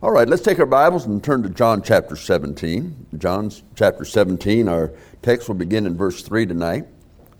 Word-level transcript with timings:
All 0.00 0.12
right, 0.12 0.28
let's 0.28 0.42
take 0.42 0.60
our 0.60 0.66
Bibles 0.66 1.06
and 1.06 1.24
turn 1.24 1.42
to 1.42 1.48
John 1.48 1.82
chapter 1.82 2.14
17. 2.14 3.08
John 3.18 3.50
chapter 3.74 4.04
17, 4.04 4.68
our 4.68 4.92
text 5.22 5.48
will 5.48 5.56
begin 5.56 5.86
in 5.86 5.96
verse 5.96 6.22
3 6.22 6.46
tonight. 6.46 6.86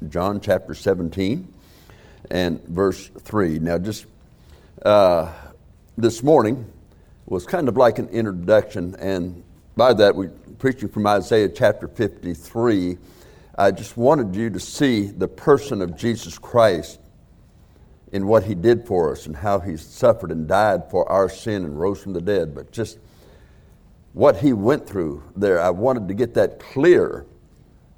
John 0.09 0.41
chapter 0.41 0.75
17 0.75 1.55
and 2.33 2.61
verse 2.65 3.11
3. 3.17 3.61
Now, 3.61 3.79
just 3.79 4.07
uh, 4.85 5.33
this 5.97 6.25
morning 6.25 6.67
was 7.27 7.47
kind 7.47 7.69
of 7.69 7.77
like 7.77 8.01
an 8.01 8.09
introduction, 8.09 8.97
and 8.97 9.45
by 9.77 9.93
that, 9.93 10.17
we're 10.17 10.31
preaching 10.59 10.89
from 10.89 11.07
Isaiah 11.07 11.51
chapter 11.51 11.87
53. 11.87 12.99
I 13.57 13.71
just 13.71 13.97
wanted 13.97 14.35
you 14.35 14.51
to 14.51 14.59
see 14.59 15.05
the 15.05 15.29
person 15.29 15.81
of 15.81 15.97
Jesus 15.97 16.39
Christ 16.39 16.99
in 18.13 18.27
what 18.27 18.45
he 18.45 18.55
did 18.55 18.87
for 18.87 19.13
us 19.13 19.27
and 19.27 19.37
how 19.37 19.61
he 19.61 19.77
suffered 19.77 20.31
and 20.31 20.49
died 20.49 20.91
for 20.91 21.11
our 21.11 21.29
sin 21.29 21.65
and 21.65 21.79
rose 21.79 22.03
from 22.03 22.13
the 22.13 22.21
dead, 22.21 22.55
but 22.55 22.73
just 22.73 22.99
what 24.13 24.37
he 24.37 24.53
went 24.53 24.87
through 24.87 25.23
there, 25.37 25.61
I 25.61 25.71
wanted 25.71 26.09
to 26.09 26.15
get 26.15 26.35
that 26.35 26.59
clear 26.59 27.27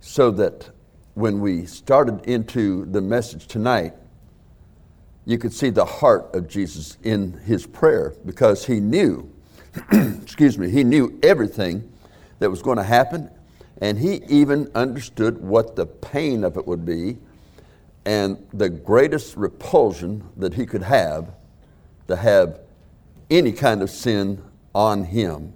so 0.01 0.30
that 0.32 0.68
when 1.15 1.41
we 1.41 1.66
started 1.66 2.24
into 2.27 2.87
the 2.87 3.01
message 3.01 3.46
tonight, 3.46 3.95
you 5.27 5.38
could 5.38 5.52
see 5.52 5.70
the 5.70 5.84
heart 5.84 6.34
of 6.34 6.48
Jesus 6.48 6.96
in 7.02 7.32
his 7.45 7.66
prayer 7.66 8.15
because 8.24 8.65
he 8.66 8.80
knew, 8.80 9.30
excuse 9.92 10.59
me, 10.59 10.70
he 10.70 10.82
knew 10.82 11.18
everything 11.23 11.90
that 12.38 12.51
was 12.51 12.62
going 12.62 12.79
to 12.79 12.82
happen, 12.82 13.30
and 13.80 13.98
he 13.98 14.23
even 14.29 14.70
understood 14.74 15.38
what 15.38 15.77
the 15.77 15.87
pain 15.87 16.42
of 16.42 16.56
it 16.56 16.66
would 16.66 16.84
be 16.84 17.18
and 18.04 18.46
the 18.52 18.68
greatest 18.68 19.36
repulsion 19.36 20.28
that 20.36 20.54
he 20.54 20.66
could 20.66 20.82
have 20.82 21.34
to 22.09 22.16
have 22.16 22.60
any 23.30 23.52
kind 23.52 23.82
of 23.82 23.90
sin 23.90 24.42
on 24.74 25.04
him. 25.04 25.52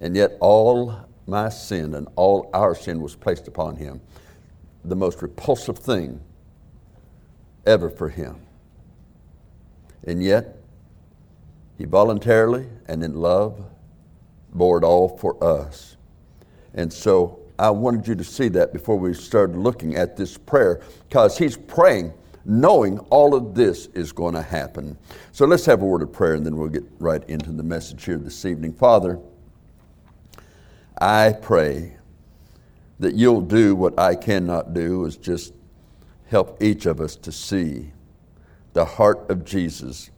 And 0.00 0.14
yet, 0.14 0.36
all 0.40 0.94
my 1.26 1.48
sin 1.48 1.94
and 1.94 2.06
all 2.16 2.50
our 2.52 2.74
sin 2.74 3.00
was 3.00 3.16
placed 3.16 3.48
upon 3.48 3.76
him. 3.76 4.00
The 4.84 4.96
most 4.96 5.22
repulsive 5.22 5.78
thing 5.78 6.20
ever 7.66 7.88
for 7.88 8.10
him. 8.10 8.36
And 10.06 10.22
yet, 10.22 10.58
he 11.78 11.84
voluntarily 11.84 12.68
and 12.86 13.02
in 13.02 13.14
love 13.14 13.64
bore 14.52 14.78
it 14.78 14.84
all 14.84 15.16
for 15.16 15.42
us. 15.42 15.96
And 16.74 16.92
so, 16.92 17.40
I 17.58 17.70
wanted 17.70 18.08
you 18.08 18.14
to 18.16 18.24
see 18.24 18.48
that 18.48 18.72
before 18.72 18.96
we 18.96 19.14
started 19.14 19.56
looking 19.56 19.96
at 19.96 20.16
this 20.16 20.36
prayer, 20.36 20.80
because 21.08 21.38
he's 21.38 21.56
praying 21.56 22.12
knowing 22.44 22.98
all 23.10 23.34
of 23.34 23.54
this 23.54 23.86
is 23.94 24.12
going 24.12 24.34
to 24.34 24.42
happen. 24.42 24.98
So 25.32 25.46
let's 25.46 25.64
have 25.66 25.82
a 25.82 25.84
word 25.84 26.02
of 26.02 26.12
prayer 26.12 26.34
and 26.34 26.44
then 26.44 26.56
we'll 26.56 26.68
get 26.68 26.84
right 26.98 27.22
into 27.28 27.50
the 27.52 27.62
message 27.62 28.04
here 28.04 28.18
this 28.18 28.44
evening. 28.44 28.74
Father, 28.74 29.18
I 30.98 31.34
pray 31.40 31.96
that 32.98 33.14
you'll 33.14 33.40
do 33.40 33.74
what 33.74 33.98
I 33.98 34.14
cannot 34.14 34.74
do, 34.74 35.04
is 35.04 35.16
just 35.16 35.54
help 36.26 36.62
each 36.62 36.86
of 36.86 37.00
us 37.00 37.16
to 37.16 37.32
see 37.32 37.92
the 38.72 38.84
heart 38.84 39.30
of 39.30 39.44
Jesus 39.44 40.10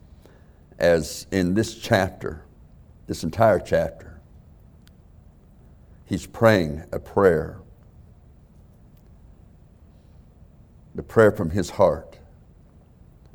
as 0.79 1.27
in 1.31 1.55
this 1.55 1.77
chapter, 1.77 2.43
this 3.07 3.25
entire 3.25 3.61
chapter 3.61 4.06
he's 6.07 6.27
praying 6.27 6.85
a 6.93 6.99
prayer. 6.99 7.61
The 10.95 11.03
prayer 11.03 11.31
from 11.31 11.51
his 11.51 11.71
heart. 11.71 12.19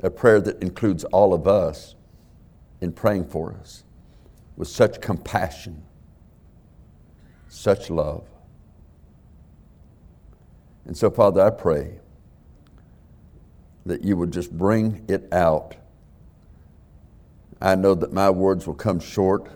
A 0.02 0.10
prayer 0.10 0.40
that 0.40 0.60
includes 0.60 1.04
all 1.04 1.32
of 1.32 1.46
us 1.46 1.94
in 2.80 2.92
praying 2.92 3.26
for 3.26 3.54
us 3.54 3.84
with 4.56 4.66
such 4.66 5.00
compassion, 5.00 5.82
such 7.48 7.88
love. 7.88 8.26
And 10.84 10.96
so, 10.96 11.10
Father, 11.10 11.40
I 11.40 11.50
pray 11.50 12.00
that 13.86 14.02
you 14.02 14.16
would 14.16 14.32
just 14.32 14.50
bring 14.56 15.04
it 15.08 15.32
out. 15.32 15.76
I 17.60 17.76
know 17.76 17.94
that 17.94 18.12
my 18.12 18.30
words 18.30 18.66
will 18.66 18.74
come 18.74 18.98
short 18.98 19.48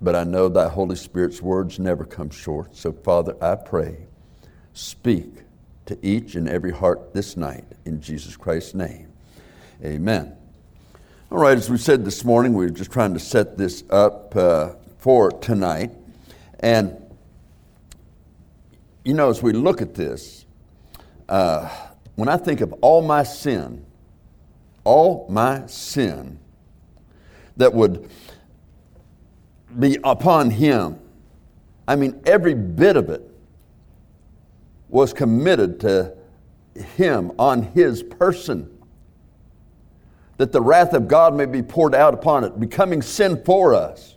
but 0.00 0.14
I 0.14 0.24
know 0.24 0.48
thy 0.48 0.68
Holy 0.68 0.96
Spirit's 0.96 1.40
words 1.40 1.78
never 1.78 2.04
come 2.04 2.30
short. 2.30 2.76
So, 2.76 2.92
Father, 2.92 3.34
I 3.42 3.54
pray, 3.54 4.06
speak 4.72 5.44
to 5.86 5.98
each 6.02 6.34
and 6.34 6.48
every 6.48 6.72
heart 6.72 7.14
this 7.14 7.36
night 7.36 7.64
in 7.84 8.00
Jesus 8.00 8.36
Christ's 8.36 8.74
name. 8.74 9.12
Amen. 9.84 10.36
All 11.30 11.38
right, 11.38 11.56
as 11.56 11.70
we 11.70 11.78
said 11.78 12.04
this 12.04 12.24
morning, 12.24 12.54
we 12.54 12.66
are 12.66 12.70
just 12.70 12.92
trying 12.92 13.14
to 13.14 13.20
set 13.20 13.56
this 13.56 13.84
up 13.90 14.34
uh, 14.36 14.74
for 14.98 15.30
tonight. 15.30 15.90
And, 16.60 16.96
you 19.04 19.14
know, 19.14 19.30
as 19.30 19.42
we 19.42 19.52
look 19.52 19.82
at 19.82 19.94
this, 19.94 20.44
uh, 21.28 21.68
when 22.14 22.28
I 22.28 22.36
think 22.36 22.60
of 22.60 22.72
all 22.74 23.02
my 23.02 23.22
sin, 23.22 23.84
all 24.84 25.26
my 25.28 25.66
sin 25.66 26.38
that 27.56 27.74
would 27.74 28.08
be 29.78 29.98
upon 30.04 30.50
him. 30.50 30.98
I 31.88 31.96
mean, 31.96 32.20
every 32.26 32.54
bit 32.54 32.96
of 32.96 33.10
it 33.10 33.22
was 34.88 35.12
committed 35.12 35.80
to 35.80 36.14
him 36.96 37.32
on 37.38 37.62
his 37.62 38.02
person. 38.02 38.70
That 40.38 40.52
the 40.52 40.60
wrath 40.60 40.92
of 40.92 41.08
God 41.08 41.34
may 41.34 41.46
be 41.46 41.62
poured 41.62 41.94
out 41.94 42.12
upon 42.12 42.44
it, 42.44 42.58
becoming 42.60 43.02
sin 43.02 43.42
for 43.44 43.74
us. 43.74 44.16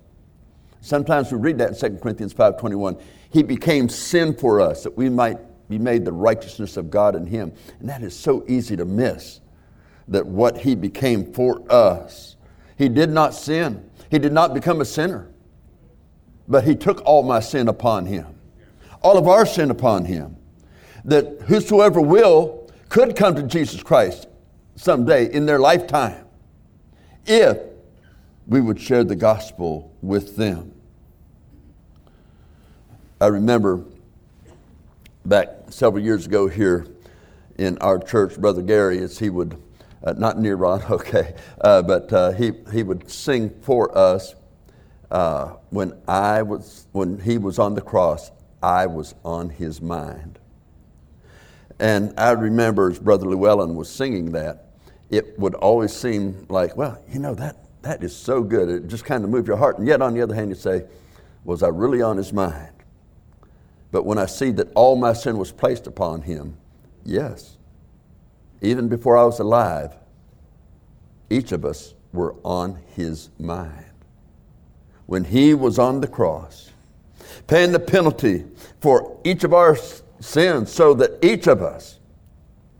Sometimes 0.81 1.31
we 1.31 1.37
read 1.37 1.57
that 1.59 1.69
in 1.69 1.93
2 1.93 1.99
Corinthians 1.99 2.33
5.21. 2.33 3.01
He 3.29 3.43
became 3.43 3.87
sin 3.89 4.35
for 4.35 4.59
us, 4.59 4.83
that 4.83 4.97
we 4.97 5.09
might 5.09 5.37
be 5.69 5.77
made 5.77 6.03
the 6.03 6.11
righteousness 6.11 6.77
of 6.77 6.89
God 6.89 7.15
in 7.15 7.25
him. 7.25 7.53
And 7.79 7.87
that 7.89 8.01
is 8.01 8.17
so 8.17 8.43
easy 8.47 8.75
to 8.75 8.85
miss, 8.85 9.39
that 10.07 10.25
what 10.25 10.57
he 10.57 10.75
became 10.75 11.31
for 11.33 11.61
us. 11.71 12.35
He 12.77 12.89
did 12.89 13.11
not 13.11 13.33
sin. 13.33 13.89
He 14.09 14.19
did 14.19 14.33
not 14.33 14.53
become 14.53 14.81
a 14.81 14.85
sinner 14.85 15.29
but 16.49 16.63
he 16.63 16.75
took 16.75 17.01
all 17.05 17.21
my 17.21 17.39
sin 17.39 17.67
upon 17.67 18.07
him, 18.07 18.25
all 19.03 19.17
of 19.17 19.27
our 19.27 19.45
sin 19.45 19.69
upon 19.69 20.05
him. 20.05 20.35
That 21.05 21.43
whosoever 21.43 22.01
will 22.01 22.69
could 22.89 23.15
come 23.15 23.35
to 23.35 23.43
Jesus 23.43 23.83
Christ 23.83 24.27
someday 24.75 25.31
in 25.31 25.45
their 25.45 25.59
lifetime 25.59 26.25
if 27.25 27.57
we 28.47 28.59
would 28.59 28.81
share 28.81 29.03
the 29.03 29.15
gospel 29.15 29.95
with 30.01 30.35
them. 30.35 30.73
I 33.21 33.27
remember 33.27 33.83
back 35.25 35.49
several 35.69 36.03
years 36.03 36.25
ago 36.25 36.47
here 36.47 36.87
in 37.57 37.77
our 37.77 37.99
church, 37.99 38.37
Brother 38.37 38.61
Gary, 38.61 38.99
as 38.99 39.19
he 39.19 39.29
would, 39.29 39.61
uh, 40.03 40.13
not 40.13 40.39
near 40.39 40.55
Ron, 40.55 40.81
okay, 40.89 41.35
uh, 41.61 41.83
but 41.83 42.11
uh, 42.11 42.31
he, 42.31 42.53
he 42.73 42.81
would 42.81 43.09
sing 43.09 43.51
for 43.61 43.95
us 43.95 44.33
uh, 45.11 45.55
when 45.69 45.93
I 46.07 46.41
was 46.41 46.87
when 46.91 47.19
he 47.19 47.37
was 47.37 47.59
on 47.59 47.73
the 47.75 47.81
cross, 47.81 48.31
I 48.61 48.85
was 48.85 49.15
on 49.23 49.49
his 49.49 49.81
mind. 49.81 50.39
And 51.79 52.13
I 52.17 52.31
remember 52.31 52.91
as 52.91 52.99
Brother 52.99 53.25
Llewellyn 53.25 53.75
was 53.75 53.89
singing 53.89 54.31
that, 54.33 54.65
it 55.09 55.39
would 55.39 55.55
always 55.55 55.93
seem 55.93 56.45
like, 56.49 56.75
well, 56.75 57.01
you 57.09 57.19
know, 57.19 57.33
that, 57.35 57.55
that 57.83 58.03
is 58.03 58.15
so 58.15 58.43
good. 58.43 58.69
It 58.69 58.87
just 58.87 59.05
kind 59.05 59.23
of 59.23 59.29
moved 59.29 59.47
your 59.47 59.55
heart. 59.55 59.79
And 59.79 59.87
yet, 59.87 60.01
on 60.01 60.13
the 60.13 60.21
other 60.21 60.35
hand, 60.35 60.49
you 60.49 60.55
say, 60.55 60.83
was 61.45 61.63
I 61.63 61.69
really 61.69 62.01
on 62.01 62.17
his 62.17 62.33
mind? 62.33 62.73
But 63.91 64.05
when 64.05 64.17
I 64.17 64.25
see 64.25 64.51
that 64.51 64.71
all 64.75 64.97
my 64.97 65.13
sin 65.13 65.37
was 65.37 65.53
placed 65.53 65.87
upon 65.87 66.21
him, 66.21 66.57
yes. 67.05 67.57
Even 68.61 68.89
before 68.89 69.17
I 69.17 69.23
was 69.23 69.39
alive, 69.39 69.95
each 71.29 71.53
of 71.53 71.63
us 71.63 71.93
were 72.11 72.35
on 72.43 72.77
his 72.93 73.29
mind 73.39 73.88
when 75.09 75.23
he 75.23 75.55
was 75.55 75.79
on 75.79 76.01
the 76.01 76.07
cross, 76.07 76.69
paying 77.47 77.71
the 77.71 77.79
penalty 77.79 78.45
for 78.79 79.19
each 79.23 79.43
of 79.43 79.55
our 79.55 79.75
sins 80.19 80.71
so 80.71 80.93
that 80.93 81.17
each 81.25 81.47
of 81.47 81.63
us, 81.63 81.97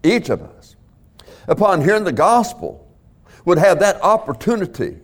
each 0.04 0.30
of 0.30 0.44
us, 0.44 0.76
upon 1.48 1.82
hearing 1.82 2.04
the 2.04 2.12
gospel, 2.12 2.88
would 3.46 3.58
have 3.58 3.80
that 3.80 4.00
opportunity 4.04 5.00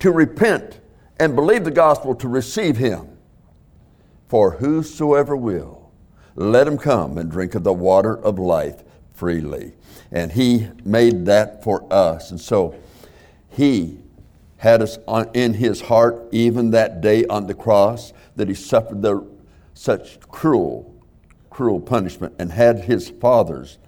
to 0.00 0.10
repent 0.10 0.80
and 1.20 1.36
believe 1.36 1.62
the 1.62 1.70
gospel 1.70 2.12
to 2.12 2.26
receive 2.26 2.76
him. 2.76 3.06
For 4.26 4.50
whosoever 4.50 5.36
will, 5.36 5.92
let 6.34 6.66
him 6.66 6.76
come 6.76 7.18
and 7.18 7.30
drink 7.30 7.54
of 7.54 7.62
the 7.62 7.72
water 7.72 8.18
of 8.18 8.36
life 8.36 8.82
freely. 9.12 9.74
And 10.10 10.32
he 10.32 10.70
made 10.84 11.24
that 11.26 11.62
for 11.62 11.86
us. 11.92 12.32
And 12.32 12.40
so 12.40 12.74
he 13.48 14.00
had 14.58 14.82
us 14.82 14.98
on, 15.06 15.30
in 15.34 15.54
his 15.54 15.80
heart 15.80 16.28
even 16.30 16.70
that 16.72 17.00
day 17.00 17.24
on 17.26 17.46
the 17.46 17.54
cross 17.54 18.12
that 18.36 18.48
he 18.48 18.54
suffered 18.54 19.02
the, 19.02 19.26
such 19.74 20.20
cruel, 20.20 20.94
cruel 21.48 21.80
punishment 21.80 22.34
and 22.38 22.52
had 22.52 22.80
his 22.80 23.08
father's 23.08 23.78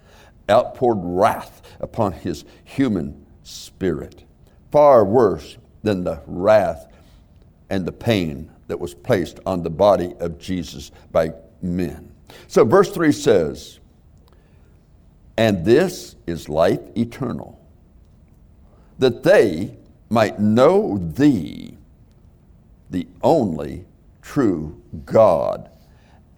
outpoured 0.49 0.99
wrath 1.01 1.63
upon 1.81 2.13
his 2.13 2.45
human 2.65 3.27
spirit. 3.43 4.25
Far 4.71 5.05
worse 5.05 5.59
than 5.83 6.05
the 6.05 6.23
wrath 6.27 6.87
and 7.69 7.85
the 7.85 7.93
pain 7.93 8.51
that 8.69 8.79
was 8.79 8.95
placed 8.95 9.41
on 9.47 9.63
the 9.63 9.71
body 9.71 10.15
of 10.21 10.39
Jesus 10.39 10.93
by 11.11 11.33
men. 11.61 12.13
So, 12.47 12.65
verse 12.65 12.93
3 12.93 13.11
says, 13.11 13.81
And 15.37 15.65
this 15.65 16.15
is 16.27 16.49
life 16.49 16.81
eternal, 16.97 17.61
that 19.01 19.25
they 19.25 19.77
might 20.11 20.41
know 20.41 20.99
thee, 20.99 21.79
the 22.91 23.07
only 23.23 23.87
true 24.21 24.83
God, 25.07 25.71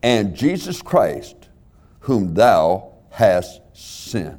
and 0.03 0.37
Jesus 0.37 0.83
Christ, 0.83 1.49
whom 2.01 2.35
thou 2.35 2.93
hast 3.11 3.61
sent. 3.73 4.39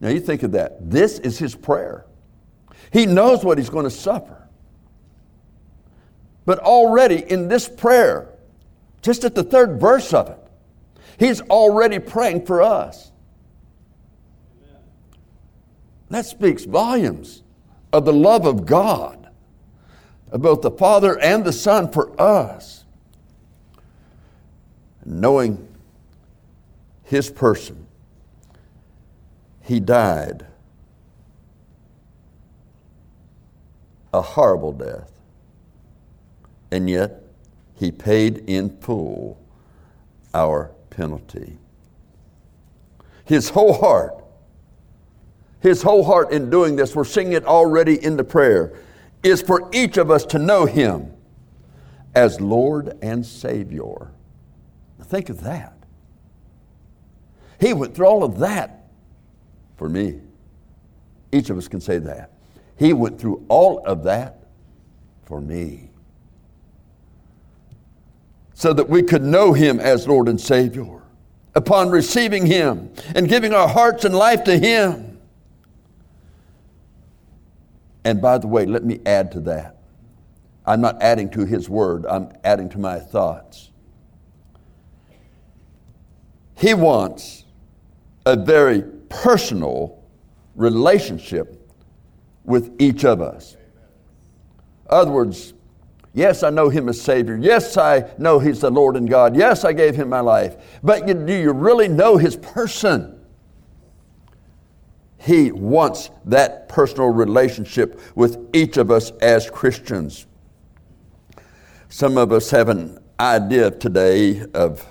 Now 0.00 0.10
you 0.10 0.20
think 0.20 0.42
of 0.42 0.52
that. 0.52 0.90
This 0.90 1.18
is 1.18 1.38
his 1.38 1.54
prayer. 1.54 2.04
He 2.92 3.06
knows 3.06 3.44
what 3.44 3.58
he's 3.58 3.70
going 3.70 3.84
to 3.84 3.90
suffer. 3.90 4.46
But 6.44 6.60
already 6.60 7.24
in 7.30 7.48
this 7.48 7.68
prayer, 7.68 8.28
just 9.02 9.24
at 9.24 9.34
the 9.34 9.42
third 9.42 9.80
verse 9.80 10.14
of 10.14 10.28
it, 10.28 10.38
he's 11.18 11.40
already 11.42 11.98
praying 11.98 12.46
for 12.46 12.62
us. 12.62 13.12
That 16.10 16.26
speaks 16.26 16.64
volumes 16.64 17.42
of 17.92 18.04
the 18.04 18.12
love 18.12 18.46
of 18.46 18.66
God, 18.66 19.28
of 20.30 20.42
both 20.42 20.62
the 20.62 20.70
Father 20.70 21.18
and 21.18 21.44
the 21.44 21.52
Son 21.52 21.90
for 21.90 22.18
us. 22.20 22.84
Knowing 25.04 25.68
his 27.04 27.30
person, 27.30 27.86
he 29.62 29.80
died 29.80 30.46
a 34.12 34.22
horrible 34.22 34.72
death. 34.72 35.10
And 36.70 36.88
yet, 36.88 37.22
he 37.74 37.90
paid 37.90 38.44
in 38.46 38.76
full 38.80 39.38
our 40.34 40.70
penalty. 40.90 41.56
His 43.24 43.50
whole 43.50 43.74
heart, 43.74 44.17
his 45.60 45.82
whole 45.82 46.04
heart 46.04 46.32
in 46.32 46.50
doing 46.50 46.76
this, 46.76 46.94
we're 46.94 47.04
seeing 47.04 47.32
it 47.32 47.44
already 47.44 48.02
in 48.02 48.16
the 48.16 48.24
prayer, 48.24 48.74
is 49.22 49.42
for 49.42 49.68
each 49.72 49.96
of 49.96 50.10
us 50.10 50.24
to 50.26 50.38
know 50.38 50.64
him 50.66 51.12
as 52.14 52.40
Lord 52.40 52.96
and 53.02 53.24
Savior. 53.24 54.12
Think 55.02 55.30
of 55.30 55.42
that. 55.42 55.74
He 57.60 57.72
went 57.72 57.94
through 57.94 58.06
all 58.06 58.24
of 58.24 58.38
that 58.38 58.86
for 59.76 59.88
me. 59.88 60.20
Each 61.32 61.50
of 61.50 61.58
us 61.58 61.66
can 61.68 61.80
say 61.80 61.98
that. 61.98 62.32
He 62.76 62.92
went 62.92 63.20
through 63.20 63.44
all 63.48 63.84
of 63.84 64.04
that 64.04 64.44
for 65.24 65.40
me. 65.40 65.90
So 68.54 68.72
that 68.72 68.88
we 68.88 69.02
could 69.02 69.22
know 69.22 69.52
Him 69.52 69.80
as 69.80 70.06
Lord 70.06 70.28
and 70.28 70.40
Savior. 70.40 71.02
Upon 71.54 71.90
receiving 71.90 72.46
Him 72.46 72.92
and 73.14 73.28
giving 73.28 73.52
our 73.52 73.68
hearts 73.68 74.04
and 74.04 74.14
life 74.14 74.44
to 74.44 74.58
Him. 74.58 75.07
And 78.08 78.22
by 78.22 78.38
the 78.38 78.46
way, 78.46 78.64
let 78.64 78.84
me 78.84 79.00
add 79.04 79.30
to 79.32 79.40
that. 79.40 79.76
I'm 80.64 80.80
not 80.80 81.02
adding 81.02 81.28
to 81.32 81.44
His 81.44 81.68
Word, 81.68 82.06
I'm 82.06 82.32
adding 82.42 82.70
to 82.70 82.78
my 82.78 82.98
thoughts. 82.98 83.70
He 86.56 86.72
wants 86.72 87.44
a 88.24 88.34
very 88.34 88.80
personal 89.10 90.02
relationship 90.56 91.70
with 92.44 92.74
each 92.78 93.04
of 93.04 93.20
us. 93.20 93.58
In 94.86 94.96
other 94.96 95.10
words, 95.10 95.52
yes, 96.14 96.42
I 96.42 96.48
know 96.48 96.70
Him 96.70 96.88
as 96.88 96.98
Savior. 96.98 97.36
Yes, 97.36 97.76
I 97.76 98.10
know 98.16 98.38
He's 98.38 98.62
the 98.62 98.70
Lord 98.70 98.96
and 98.96 99.06
God. 99.06 99.36
Yes, 99.36 99.66
I 99.66 99.74
gave 99.74 99.94
Him 99.94 100.08
my 100.08 100.20
life. 100.20 100.56
But 100.82 101.06
do 101.06 101.34
you 101.34 101.52
really 101.52 101.88
know 101.88 102.16
His 102.16 102.36
person? 102.36 103.17
He 105.18 105.50
wants 105.50 106.10
that 106.26 106.68
personal 106.68 107.08
relationship 107.08 108.00
with 108.14 108.38
each 108.54 108.76
of 108.76 108.90
us 108.90 109.10
as 109.20 109.50
Christians. 109.50 110.26
Some 111.88 112.16
of 112.16 112.32
us 112.32 112.50
have 112.50 112.68
an 112.68 112.98
idea 113.18 113.70
today 113.70 114.44
of, 114.54 114.86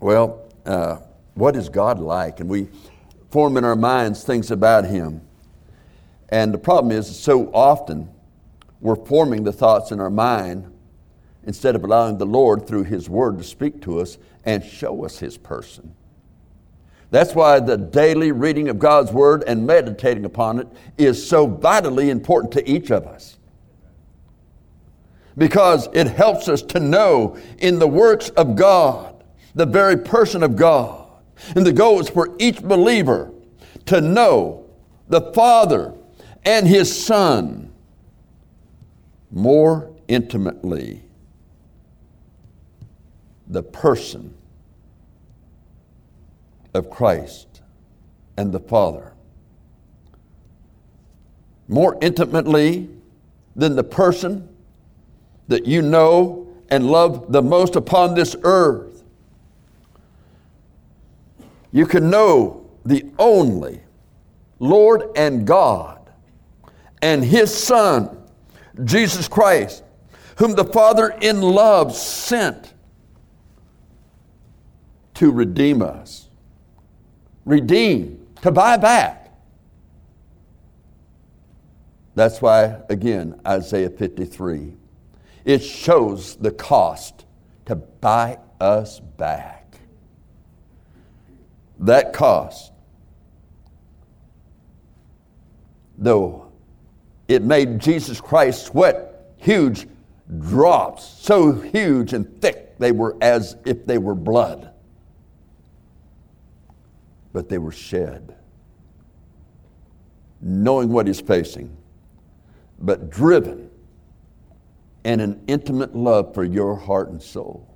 well, 0.00 0.52
uh, 0.66 0.98
what 1.34 1.54
is 1.54 1.68
God 1.68 2.00
like? 2.00 2.40
And 2.40 2.50
we 2.50 2.68
form 3.30 3.56
in 3.56 3.64
our 3.64 3.76
minds 3.76 4.24
things 4.24 4.50
about 4.50 4.84
Him. 4.84 5.20
And 6.28 6.52
the 6.52 6.58
problem 6.58 6.92
is, 6.92 7.18
so 7.18 7.50
often 7.52 8.08
we're 8.80 8.96
forming 8.96 9.44
the 9.44 9.52
thoughts 9.52 9.92
in 9.92 10.00
our 10.00 10.10
mind 10.10 10.72
instead 11.44 11.76
of 11.76 11.84
allowing 11.84 12.18
the 12.18 12.26
Lord 12.26 12.66
through 12.66 12.84
His 12.84 13.08
Word 13.08 13.38
to 13.38 13.44
speak 13.44 13.80
to 13.82 14.00
us 14.00 14.18
and 14.44 14.64
show 14.64 15.04
us 15.04 15.18
His 15.18 15.38
person. 15.38 15.94
That's 17.10 17.34
why 17.34 17.58
the 17.58 17.76
daily 17.76 18.30
reading 18.30 18.68
of 18.68 18.78
God's 18.78 19.12
Word 19.12 19.42
and 19.46 19.66
meditating 19.66 20.24
upon 20.24 20.60
it 20.60 20.68
is 20.96 21.26
so 21.26 21.46
vitally 21.46 22.10
important 22.10 22.52
to 22.52 22.70
each 22.70 22.90
of 22.90 23.06
us. 23.06 23.36
Because 25.36 25.88
it 25.92 26.06
helps 26.06 26.48
us 26.48 26.62
to 26.62 26.80
know 26.80 27.36
in 27.58 27.78
the 27.78 27.88
works 27.88 28.28
of 28.30 28.54
God, 28.54 29.24
the 29.54 29.66
very 29.66 29.96
person 29.96 30.42
of 30.42 30.54
God. 30.54 31.08
And 31.56 31.66
the 31.66 31.72
goal 31.72 32.00
is 32.00 32.08
for 32.08 32.36
each 32.38 32.62
believer 32.62 33.32
to 33.86 34.00
know 34.00 34.68
the 35.08 35.32
Father 35.32 35.94
and 36.44 36.66
his 36.66 37.04
Son 37.04 37.72
more 39.30 39.92
intimately. 40.06 41.02
The 43.48 43.62
person 43.62 44.34
of 46.74 46.90
Christ 46.90 47.62
and 48.36 48.52
the 48.52 48.60
Father. 48.60 49.12
More 51.68 51.98
intimately 52.00 52.88
than 53.56 53.76
the 53.76 53.84
person 53.84 54.48
that 55.48 55.66
you 55.66 55.82
know 55.82 56.48
and 56.70 56.90
love 56.90 57.32
the 57.32 57.42
most 57.42 57.76
upon 57.76 58.14
this 58.14 58.36
earth. 58.42 59.02
You 61.72 61.86
can 61.86 62.10
know 62.10 62.68
the 62.84 63.04
only 63.18 63.80
Lord 64.58 65.02
and 65.16 65.46
God 65.46 66.00
and 67.02 67.24
his 67.24 67.52
Son, 67.52 68.16
Jesus 68.84 69.28
Christ, 69.28 69.82
whom 70.36 70.54
the 70.54 70.64
Father 70.64 71.10
in 71.20 71.40
love 71.40 71.94
sent 71.94 72.74
to 75.14 75.30
redeem 75.30 75.82
us. 75.82 76.29
Redeem, 77.50 78.26
to 78.42 78.52
buy 78.52 78.76
back. 78.76 79.32
That's 82.14 82.40
why, 82.40 82.80
again, 82.88 83.40
Isaiah 83.46 83.90
53, 83.90 84.76
it 85.44 85.58
shows 85.58 86.36
the 86.36 86.52
cost 86.52 87.24
to 87.66 87.74
buy 87.74 88.38
us 88.60 89.00
back. 89.00 89.80
That 91.80 92.12
cost, 92.12 92.72
though 95.98 96.52
it 97.26 97.42
made 97.42 97.80
Jesus 97.80 98.20
Christ 98.20 98.66
sweat 98.66 99.32
huge 99.38 99.88
drops, 100.38 101.04
so 101.04 101.52
huge 101.52 102.12
and 102.12 102.40
thick 102.40 102.78
they 102.78 102.92
were 102.92 103.16
as 103.20 103.56
if 103.64 103.86
they 103.86 103.98
were 103.98 104.14
blood. 104.14 104.69
But 107.32 107.48
they 107.48 107.58
were 107.58 107.72
shed, 107.72 108.34
knowing 110.40 110.88
what 110.88 111.06
he's 111.06 111.20
facing, 111.20 111.76
but 112.78 113.10
driven 113.10 113.70
in 115.04 115.20
an 115.20 115.42
intimate 115.46 115.94
love 115.94 116.34
for 116.34 116.44
your 116.44 116.76
heart 116.76 117.08
and 117.08 117.22
soul. 117.22 117.66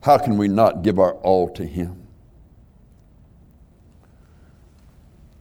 How 0.00 0.18
can 0.18 0.36
we 0.36 0.48
not 0.48 0.82
give 0.82 0.98
our 0.98 1.14
all 1.14 1.48
to 1.50 1.64
him? 1.64 2.06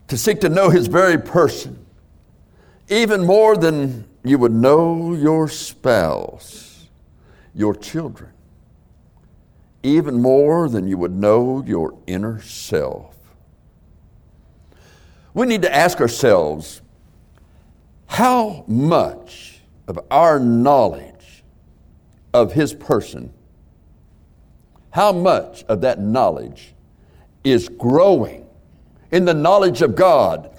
To 0.07 0.17
seek 0.17 0.41
to 0.41 0.49
know 0.49 0.69
his 0.69 0.87
very 0.87 1.17
person 1.17 1.83
even 2.89 3.25
more 3.25 3.57
than 3.57 4.07
you 4.23 4.37
would 4.37 4.51
know 4.51 5.13
your 5.13 5.47
spouse, 5.49 6.87
your 7.53 7.75
children, 7.75 8.31
even 9.83 10.21
more 10.21 10.69
than 10.69 10.87
you 10.87 10.97
would 10.97 11.13
know 11.13 11.63
your 11.67 11.97
inner 12.07 12.41
self. 12.41 13.15
We 15.33 15.45
need 15.45 15.61
to 15.63 15.75
ask 15.75 15.99
ourselves 15.99 16.81
how 18.07 18.63
much 18.67 19.59
of 19.87 19.99
our 20.09 20.39
knowledge 20.39 21.43
of 22.33 22.53
His 22.53 22.73
person, 22.73 23.33
how 24.91 25.11
much 25.11 25.63
of 25.65 25.81
that 25.81 25.99
knowledge 25.99 26.73
is 27.43 27.67
growing 27.67 28.45
in 29.11 29.25
the 29.25 29.33
knowledge 29.33 29.81
of 29.81 29.95
God 29.95 30.57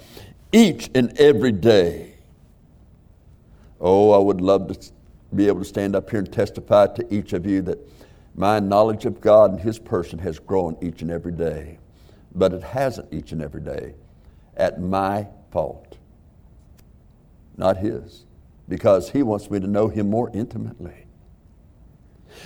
each 0.51 0.89
and 0.93 1.17
every 1.19 1.51
day. 1.51 2.13
Oh, 3.81 4.11
I 4.11 4.17
would 4.17 4.41
love 4.41 4.67
to 4.77 4.91
be 5.33 5.47
able 5.47 5.59
to 5.59 5.65
stand 5.65 5.95
up 5.95 6.09
here 6.09 6.19
and 6.19 6.31
testify 6.31 6.87
to 6.87 7.13
each 7.13 7.33
of 7.33 7.45
you 7.45 7.61
that 7.63 7.79
my 8.35 8.59
knowledge 8.59 9.05
of 9.05 9.21
God 9.21 9.51
and 9.51 9.59
His 9.59 9.79
person 9.79 10.19
has 10.19 10.39
grown 10.39 10.77
each 10.81 11.01
and 11.01 11.09
every 11.09 11.31
day. 11.31 11.79
But 12.33 12.53
it 12.53 12.63
hasn't 12.63 13.13
each 13.13 13.31
and 13.31 13.41
every 13.41 13.61
day 13.61 13.95
at 14.57 14.81
my 14.81 15.27
fault, 15.51 15.97
not 17.55 17.77
His, 17.77 18.25
because 18.67 19.09
He 19.09 19.23
wants 19.23 19.49
me 19.49 19.59
to 19.59 19.67
know 19.67 19.87
Him 19.87 20.09
more 20.09 20.29
intimately. 20.33 21.05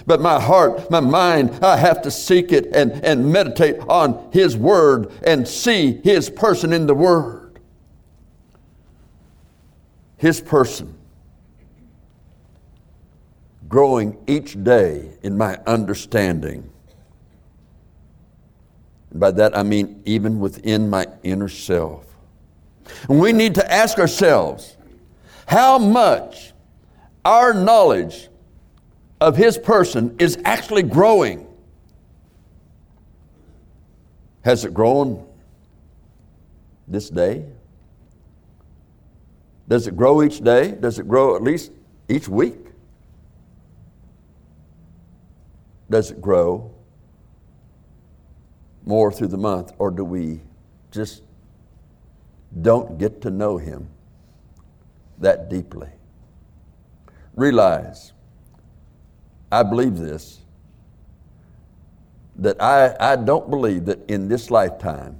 But 0.05 0.22
my 0.22 0.39
heart, 0.39 0.91
my 0.91 1.00
mind, 1.00 1.63
I 1.63 1.77
have 1.77 2.03
to 2.03 2.12
seek 2.12 2.51
it 2.51 2.67
and, 2.75 2.91
and 3.03 3.31
meditate 3.31 3.79
on 3.88 4.29
His 4.31 4.55
Word 4.55 5.12
and 5.24 5.48
see 5.48 6.00
His 6.03 6.29
person 6.29 6.72
in 6.72 6.86
the 6.86 6.93
Word. 6.93 7.60
His 10.17 10.39
person 10.39 10.99
growing 13.69 14.17
each 14.27 14.61
day 14.63 15.11
in 15.21 15.38
my 15.38 15.57
understanding. 15.67 16.69
And 19.11 19.19
by 19.19 19.31
that 19.31 19.55
I 19.55 19.63
mean 19.63 20.01
even 20.05 20.39
within 20.39 20.89
my 20.89 21.07
inner 21.23 21.47
self. 21.47 22.05
And 23.07 23.19
we 23.19 23.31
need 23.31 23.55
to 23.55 23.71
ask 23.71 23.99
ourselves 23.99 24.75
how 25.45 25.77
much 25.77 26.53
our 27.23 27.53
knowledge 27.53 28.29
of 29.21 29.38
His 29.38 29.57
person 29.57 30.15
is 30.19 30.39
actually 30.43 30.83
growing. 30.83 31.45
Has 34.41 34.65
it 34.65 34.73
grown 34.73 35.27
this 36.88 37.09
day? 37.09 37.45
Does 39.67 39.85
it 39.85 39.95
grow 39.95 40.23
each 40.23 40.41
day? 40.41 40.71
Does 40.71 40.97
it 40.97 41.07
grow 41.07 41.35
at 41.35 41.43
least 41.43 41.71
each 42.07 42.27
week? 42.27 42.68
Does 45.89 46.12
it 46.12 46.22
grow 46.22 46.72
more 48.86 49.12
through 49.12 49.27
the 49.27 49.38
month, 49.38 49.74
or 49.77 49.91
do 49.91 50.03
we 50.03 50.41
just 50.91 51.24
don't 52.62 52.98
get 52.98 53.22
to 53.22 53.29
know 53.29 53.58
Him 53.58 53.89
that 55.17 55.50
deeply? 55.50 55.89
Realize, 57.36 58.13
I 59.51 59.63
believe 59.63 59.98
this, 59.98 60.39
that 62.36 62.62
I, 62.62 62.96
I 63.00 63.15
don't 63.15 63.50
believe 63.50 63.86
that 63.86 64.10
in 64.10 64.27
this 64.27 64.50
lifetime 64.50 65.19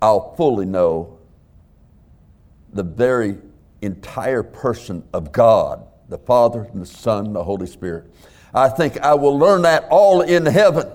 I'll 0.00 0.34
fully 0.34 0.66
know 0.66 1.18
the 2.72 2.82
very 2.82 3.38
entire 3.80 4.42
person 4.42 5.02
of 5.12 5.32
God, 5.32 5.84
the 6.08 6.18
Father, 6.18 6.64
and 6.72 6.82
the 6.82 6.86
Son, 6.86 7.26
and 7.26 7.36
the 7.36 7.44
Holy 7.44 7.66
Spirit. 7.66 8.10
I 8.54 8.68
think 8.68 9.00
I 9.00 9.14
will 9.14 9.36
learn 9.36 9.62
that 9.62 9.88
all 9.90 10.20
in 10.20 10.46
heaven. 10.46 10.88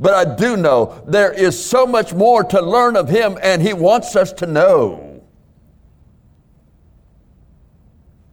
But 0.00 0.14
I 0.14 0.36
do 0.36 0.56
know 0.56 1.02
there 1.06 1.32
is 1.32 1.62
so 1.62 1.86
much 1.86 2.14
more 2.14 2.42
to 2.44 2.60
learn 2.60 2.96
of 2.96 3.08
Him, 3.08 3.38
and 3.42 3.60
He 3.62 3.72
wants 3.72 4.16
us 4.16 4.32
to 4.34 4.46
know. 4.46 5.22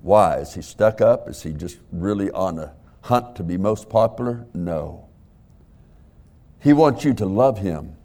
Why? 0.01 0.37
Is 0.37 0.53
He 0.53 0.61
stuck 0.61 1.01
up? 1.01 1.29
Is 1.29 1.43
He 1.43 1.53
just 1.53 1.79
really 1.91 2.31
on 2.31 2.59
a 2.59 2.73
hunt 3.01 3.35
to 3.37 3.43
be 3.43 3.57
most 3.57 3.89
popular? 3.89 4.45
No. 4.53 5.07
He 6.61 6.71
wants 6.73 7.03
you 7.03 7.13
to 7.15 7.25
love 7.25 7.59
Him 7.59 7.95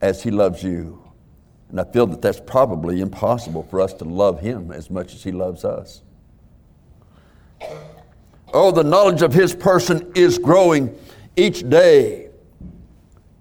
as 0.00 0.22
He 0.22 0.30
loves 0.30 0.62
you. 0.62 1.02
And 1.70 1.80
I 1.80 1.84
feel 1.84 2.06
that 2.06 2.22
that's 2.22 2.40
probably 2.40 3.00
impossible 3.00 3.62
for 3.64 3.80
us 3.80 3.92
to 3.94 4.04
love 4.04 4.40
Him 4.40 4.70
as 4.72 4.90
much 4.90 5.14
as 5.14 5.24
He 5.24 5.32
loves 5.32 5.64
us. 5.64 6.02
Oh, 8.52 8.70
the 8.70 8.84
knowledge 8.84 9.22
of 9.22 9.32
his 9.32 9.54
person 9.54 10.10
is 10.14 10.38
growing 10.38 10.96
each 11.36 11.68
day. 11.68 12.30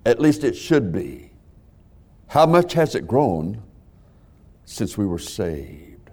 At 0.05 0.19
least 0.19 0.43
it 0.43 0.55
should 0.55 0.91
be. 0.91 1.31
How 2.27 2.45
much 2.45 2.73
has 2.73 2.95
it 2.95 3.07
grown 3.07 3.61
since 4.65 4.97
we 4.97 5.05
were 5.05 5.19
saved? 5.19 6.11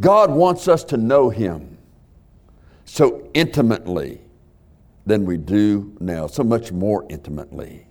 God 0.00 0.30
wants 0.30 0.68
us 0.68 0.84
to 0.84 0.96
know 0.96 1.30
him 1.30 1.78
so 2.84 3.28
intimately 3.32 4.20
than 5.06 5.24
we 5.24 5.36
do 5.36 5.96
now, 6.00 6.26
so 6.26 6.42
much 6.42 6.72
more 6.72 7.06
intimately. 7.08 7.86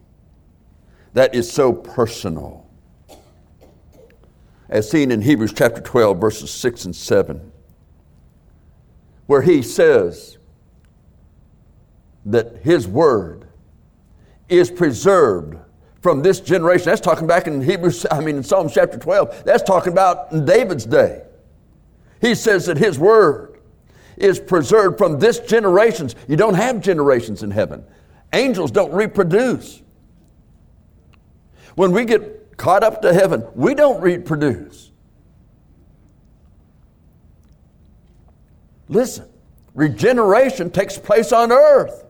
That 1.13 1.33
is 1.33 1.49
so 1.49 1.71
personal. 1.71 2.69
As 4.67 4.89
seen 4.89 5.11
in 5.11 5.21
Hebrews 5.21 5.53
chapter 5.53 5.79
12, 5.79 6.19
verses 6.19 6.51
6 6.51 6.85
and 6.85 6.95
7 6.95 7.51
where 9.27 9.41
he 9.41 9.61
says 9.61 10.37
that 12.25 12.57
his 12.63 12.87
word 12.87 13.47
is 14.49 14.69
preserved 14.69 15.57
from 16.01 16.21
this 16.21 16.39
generation. 16.39 16.85
That's 16.85 17.01
talking 17.01 17.27
back 17.27 17.47
in 17.47 17.61
Hebrews, 17.61 18.05
I 18.11 18.19
mean 18.21 18.37
in 18.37 18.43
Psalm 18.43 18.69
chapter 18.69 18.97
12. 18.97 19.43
That's 19.43 19.63
talking 19.63 19.91
about 19.91 20.31
in 20.31 20.45
David's 20.45 20.85
day. 20.85 21.23
He 22.21 22.35
says 22.35 22.67
that 22.67 22.77
his 22.77 22.99
word 22.99 23.59
is 24.17 24.39
preserved 24.39 24.97
from 24.97 25.19
this 25.19 25.39
generations. 25.39 26.15
You 26.27 26.37
don't 26.37 26.53
have 26.53 26.81
generations 26.81 27.43
in 27.43 27.51
heaven. 27.51 27.83
Angels 28.33 28.71
don't 28.71 28.93
reproduce. 28.93 29.81
When 31.75 31.91
we 31.91 32.05
get 32.05 32.57
caught 32.57 32.83
up 32.83 33.01
to 33.01 33.13
heaven, 33.13 33.45
we 33.53 33.75
don't 33.75 34.01
reproduce. 34.01 34.84
Listen, 38.87 39.27
regeneration 39.73 40.69
takes 40.69 40.97
place 40.97 41.31
on 41.31 41.51
earth. 41.51 42.03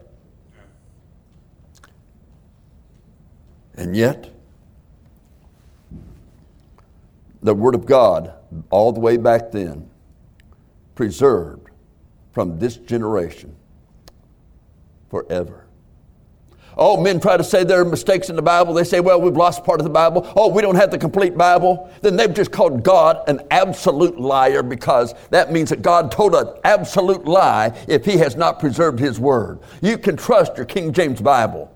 And 3.75 3.95
yet, 3.95 4.29
the 7.41 7.53
Word 7.53 7.75
of 7.75 7.85
God, 7.85 8.33
all 8.69 8.91
the 8.91 8.99
way 8.99 9.17
back 9.17 9.51
then, 9.51 9.89
preserved 10.95 11.69
from 12.31 12.57
this 12.57 12.77
generation 12.77 13.55
forever. 15.09 15.64
Oh, 16.77 17.01
men 17.01 17.21
try 17.21 17.37
to 17.37 17.43
say 17.43 17.63
there 17.63 17.79
are 17.79 17.85
mistakes 17.85 18.29
in 18.29 18.35
the 18.35 18.41
Bible. 18.41 18.73
They 18.73 18.83
say, 18.83 18.99
well, 18.99 19.21
we've 19.21 19.37
lost 19.37 19.63
part 19.63 19.79
of 19.79 19.85
the 19.85 19.89
Bible. 19.89 20.29
Oh, 20.35 20.49
we 20.49 20.61
don't 20.61 20.75
have 20.75 20.91
the 20.91 20.97
complete 20.97 21.37
Bible. 21.37 21.89
Then 22.01 22.17
they've 22.17 22.33
just 22.33 22.51
called 22.51 22.83
God 22.83 23.23
an 23.27 23.41
absolute 23.49 24.19
liar 24.19 24.61
because 24.61 25.15
that 25.29 25.53
means 25.53 25.69
that 25.69 25.81
God 25.81 26.11
told 26.11 26.35
an 26.35 26.49
absolute 26.65 27.25
lie 27.25 27.73
if 27.87 28.03
he 28.03 28.17
has 28.17 28.35
not 28.35 28.59
preserved 28.59 28.99
his 28.99 29.19
word. 29.19 29.59
You 29.81 29.97
can 29.97 30.17
trust 30.17 30.57
your 30.57 30.65
King 30.65 30.91
James 30.91 31.21
Bible 31.21 31.73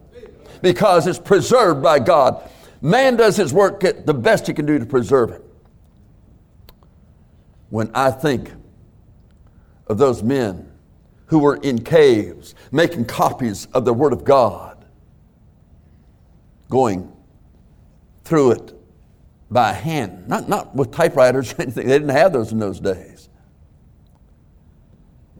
because 0.61 1.07
it's 1.07 1.19
preserved 1.19 1.81
by 1.81 1.99
God. 1.99 2.49
Man 2.81 3.15
does 3.15 3.37
his 3.37 3.53
work 3.53 3.79
the 3.79 4.13
best 4.13 4.47
he 4.47 4.53
can 4.53 4.65
do 4.65 4.79
to 4.79 4.85
preserve 4.85 5.31
it. 5.31 5.45
When 7.69 7.91
I 7.93 8.11
think 8.11 8.51
of 9.87 9.97
those 9.97 10.23
men 10.23 10.71
who 11.27 11.39
were 11.39 11.57
in 11.57 11.83
caves 11.83 12.55
making 12.71 13.05
copies 13.05 13.67
of 13.73 13.85
the 13.85 13.93
Word 13.93 14.11
of 14.11 14.23
God, 14.23 14.68
going 16.69 17.11
through 18.23 18.51
it 18.51 18.73
by 19.51 19.73
hand, 19.73 20.27
not, 20.27 20.47
not 20.47 20.75
with 20.75 20.91
typewriters 20.91 21.53
or 21.53 21.55
anything. 21.63 21.87
They 21.87 21.93
didn't 21.93 22.15
have 22.15 22.31
those 22.31 22.51
in 22.51 22.59
those 22.59 22.79
days. 22.79 23.29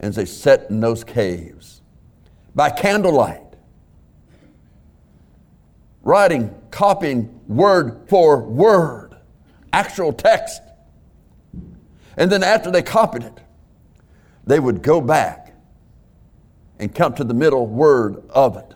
And 0.00 0.12
they 0.14 0.24
sat 0.24 0.68
in 0.70 0.80
those 0.80 1.04
caves 1.04 1.82
by 2.54 2.70
candlelight, 2.70 3.54
writing, 6.02 6.54
copying 6.70 7.40
word 7.46 8.08
for 8.08 8.42
word, 8.42 9.14
actual 9.72 10.12
text. 10.12 10.62
And 12.16 12.32
then 12.32 12.42
after 12.42 12.70
they 12.70 12.82
copied 12.82 13.22
it, 13.22 13.40
they 14.46 14.58
would 14.58 14.82
go 14.82 15.00
back 15.00 15.54
and 16.78 16.92
come 16.92 17.14
to 17.14 17.24
the 17.24 17.34
middle 17.34 17.66
word 17.66 18.24
of 18.30 18.56
it 18.56 18.74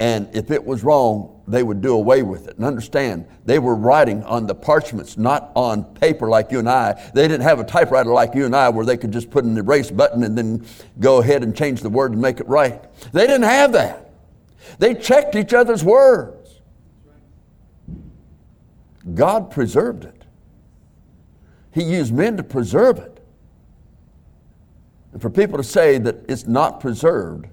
and 0.00 0.34
if 0.34 0.50
it 0.50 0.64
was 0.64 0.82
wrong, 0.82 1.42
they 1.46 1.62
would 1.62 1.82
do 1.82 1.92
away 1.94 2.22
with 2.22 2.48
it. 2.48 2.56
And 2.56 2.64
understand, 2.64 3.26
they 3.44 3.58
were 3.58 3.74
writing 3.74 4.24
on 4.24 4.46
the 4.46 4.54
parchments, 4.54 5.18
not 5.18 5.52
on 5.54 5.84
paper 5.84 6.30
like 6.30 6.50
you 6.50 6.58
and 6.58 6.70
I. 6.70 7.10
They 7.14 7.28
didn't 7.28 7.42
have 7.42 7.60
a 7.60 7.64
typewriter 7.64 8.10
like 8.10 8.34
you 8.34 8.46
and 8.46 8.56
I 8.56 8.70
where 8.70 8.86
they 8.86 8.96
could 8.96 9.12
just 9.12 9.30
put 9.30 9.44
an 9.44 9.58
erase 9.58 9.90
button 9.90 10.24
and 10.24 10.38
then 10.38 10.64
go 11.00 11.20
ahead 11.20 11.42
and 11.42 11.54
change 11.54 11.82
the 11.82 11.90
word 11.90 12.12
and 12.12 12.20
make 12.20 12.40
it 12.40 12.48
right. 12.48 12.82
They 13.12 13.26
didn't 13.26 13.42
have 13.42 13.72
that. 13.72 14.10
They 14.78 14.94
checked 14.94 15.36
each 15.36 15.52
other's 15.52 15.84
words. 15.84 16.60
God 19.14 19.50
preserved 19.50 20.04
it. 20.04 20.24
He 21.72 21.82
used 21.82 22.14
men 22.14 22.38
to 22.38 22.42
preserve 22.42 22.98
it. 22.98 23.22
And 25.12 25.20
for 25.20 25.28
people 25.28 25.58
to 25.58 25.64
say 25.64 25.98
that 25.98 26.24
it's 26.26 26.46
not 26.46 26.80
preserved, 26.80 27.48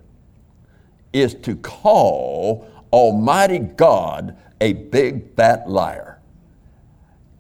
is 1.21 1.33
to 1.35 1.55
call 1.55 2.67
Almighty 2.91 3.59
God 3.59 4.37
a 4.61 4.73
big 4.73 5.35
fat 5.35 5.69
liar. 5.69 6.19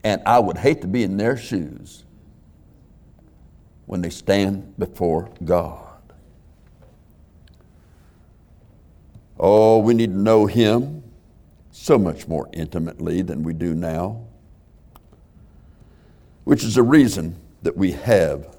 And 0.03 0.21
I 0.25 0.39
would 0.39 0.57
hate 0.57 0.81
to 0.81 0.87
be 0.87 1.03
in 1.03 1.17
their 1.17 1.35
shoes 1.35 2.05
when 3.85 4.01
they 4.01 4.09
stand 4.09 4.77
before 4.77 5.29
God. 5.43 5.83
Oh, 9.39 9.79
we 9.79 9.93
need 9.93 10.11
to 10.11 10.19
know 10.19 10.45
Him 10.45 11.03
so 11.71 11.97
much 11.97 12.27
more 12.27 12.49
intimately 12.53 13.21
than 13.21 13.43
we 13.43 13.53
do 13.53 13.73
now, 13.73 14.25
which 16.43 16.63
is 16.63 16.75
the 16.75 16.83
reason 16.83 17.39
that 17.61 17.75
we 17.75 17.91
have 17.91 18.57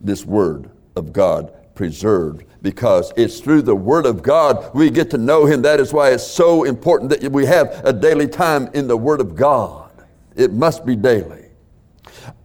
this 0.00 0.24
Word 0.24 0.70
of 0.96 1.12
God 1.12 1.52
preserved 1.78 2.44
because 2.60 3.12
it's 3.16 3.38
through 3.38 3.62
the 3.62 3.74
Word 3.74 4.04
of 4.04 4.20
God 4.20 4.74
we 4.74 4.90
get 4.90 5.10
to 5.10 5.16
know 5.16 5.46
Him. 5.46 5.62
That 5.62 5.78
is 5.78 5.92
why 5.92 6.10
it's 6.10 6.26
so 6.26 6.64
important 6.64 7.08
that 7.10 7.30
we 7.30 7.46
have 7.46 7.80
a 7.84 7.92
daily 7.92 8.26
time 8.26 8.68
in 8.74 8.88
the 8.88 8.96
Word 8.96 9.20
of 9.20 9.36
God. 9.36 9.88
It 10.34 10.52
must 10.52 10.84
be 10.84 10.96
daily. 10.96 11.46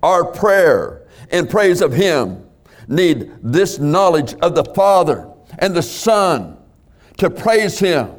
Our 0.03 0.23
prayer 0.23 1.07
and 1.31 1.49
praise 1.49 1.81
of 1.81 1.91
Him 1.91 2.47
need 2.87 3.31
this 3.41 3.79
knowledge 3.79 4.35
of 4.35 4.53
the 4.53 4.65
Father 4.65 5.27
and 5.57 5.73
the 5.73 5.81
Son 5.81 6.55
to 7.17 7.31
praise 7.31 7.79
Him, 7.79 8.11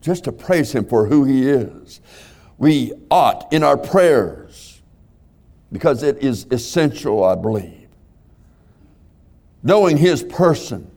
just 0.00 0.24
to 0.24 0.32
praise 0.32 0.74
Him 0.74 0.86
for 0.86 1.04
who 1.06 1.24
He 1.24 1.50
is. 1.50 2.00
We 2.56 2.94
ought 3.10 3.52
in 3.52 3.62
our 3.62 3.76
prayers, 3.76 4.80
because 5.70 6.02
it 6.02 6.16
is 6.18 6.46
essential, 6.50 7.22
I 7.24 7.34
believe, 7.34 7.77
knowing 9.68 9.98
His 9.98 10.22
person 10.22 10.90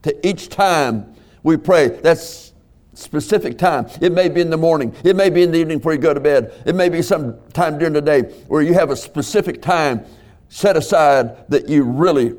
to 0.00 0.26
each 0.26 0.48
time 0.48 1.14
we 1.42 1.58
pray. 1.58 1.88
That's 1.88 2.54
specific 2.94 3.58
time. 3.58 3.88
It 4.00 4.12
may 4.12 4.30
be 4.30 4.40
in 4.40 4.48
the 4.48 4.56
morning. 4.56 4.94
It 5.04 5.16
may 5.16 5.28
be 5.28 5.42
in 5.42 5.50
the 5.50 5.58
evening 5.58 5.78
before 5.78 5.92
you 5.92 5.98
go 5.98 6.14
to 6.14 6.20
bed. 6.20 6.62
It 6.64 6.74
may 6.74 6.88
be 6.88 7.02
some 7.02 7.38
time 7.52 7.78
during 7.78 7.92
the 7.92 8.00
day 8.00 8.22
where 8.48 8.62
you 8.62 8.72
have 8.72 8.88
a 8.88 8.96
specific 8.96 9.60
time 9.60 10.06
set 10.48 10.78
aside 10.78 11.46
that 11.50 11.68
you 11.68 11.84
really 11.84 12.34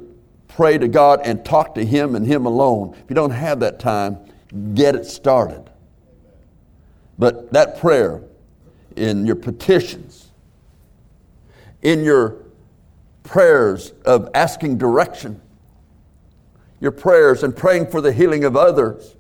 pray 0.48 0.80
to 0.80 0.88
God 0.88 1.22
and 1.24 1.46
talk 1.46 1.76
to 1.76 1.86
Him 1.86 2.16
and 2.16 2.26
Him 2.26 2.48
alone. 2.48 2.96
If 2.96 3.10
you 3.10 3.16
don't 3.16 3.30
have 3.30 3.60
that 3.60 3.80
time, 3.80 4.18
get 4.74 4.96
it 4.96 5.06
started. 5.06 5.70
But 7.20 7.54
that 7.54 7.80
prayer 7.80 8.24
in 8.96 9.28
your 9.28 9.36
petitions, 9.36 10.32
in 11.84 12.04
your 12.04 12.38
prayers 13.22 13.94
of 14.06 14.28
asking 14.34 14.80
direction, 14.80 15.40
your 16.82 16.92
prayers 16.92 17.44
and 17.44 17.56
praying 17.56 17.88
for 17.88 18.02
the 18.02 18.12
healing 18.12 18.44
of 18.44 18.58
others, 18.58 19.16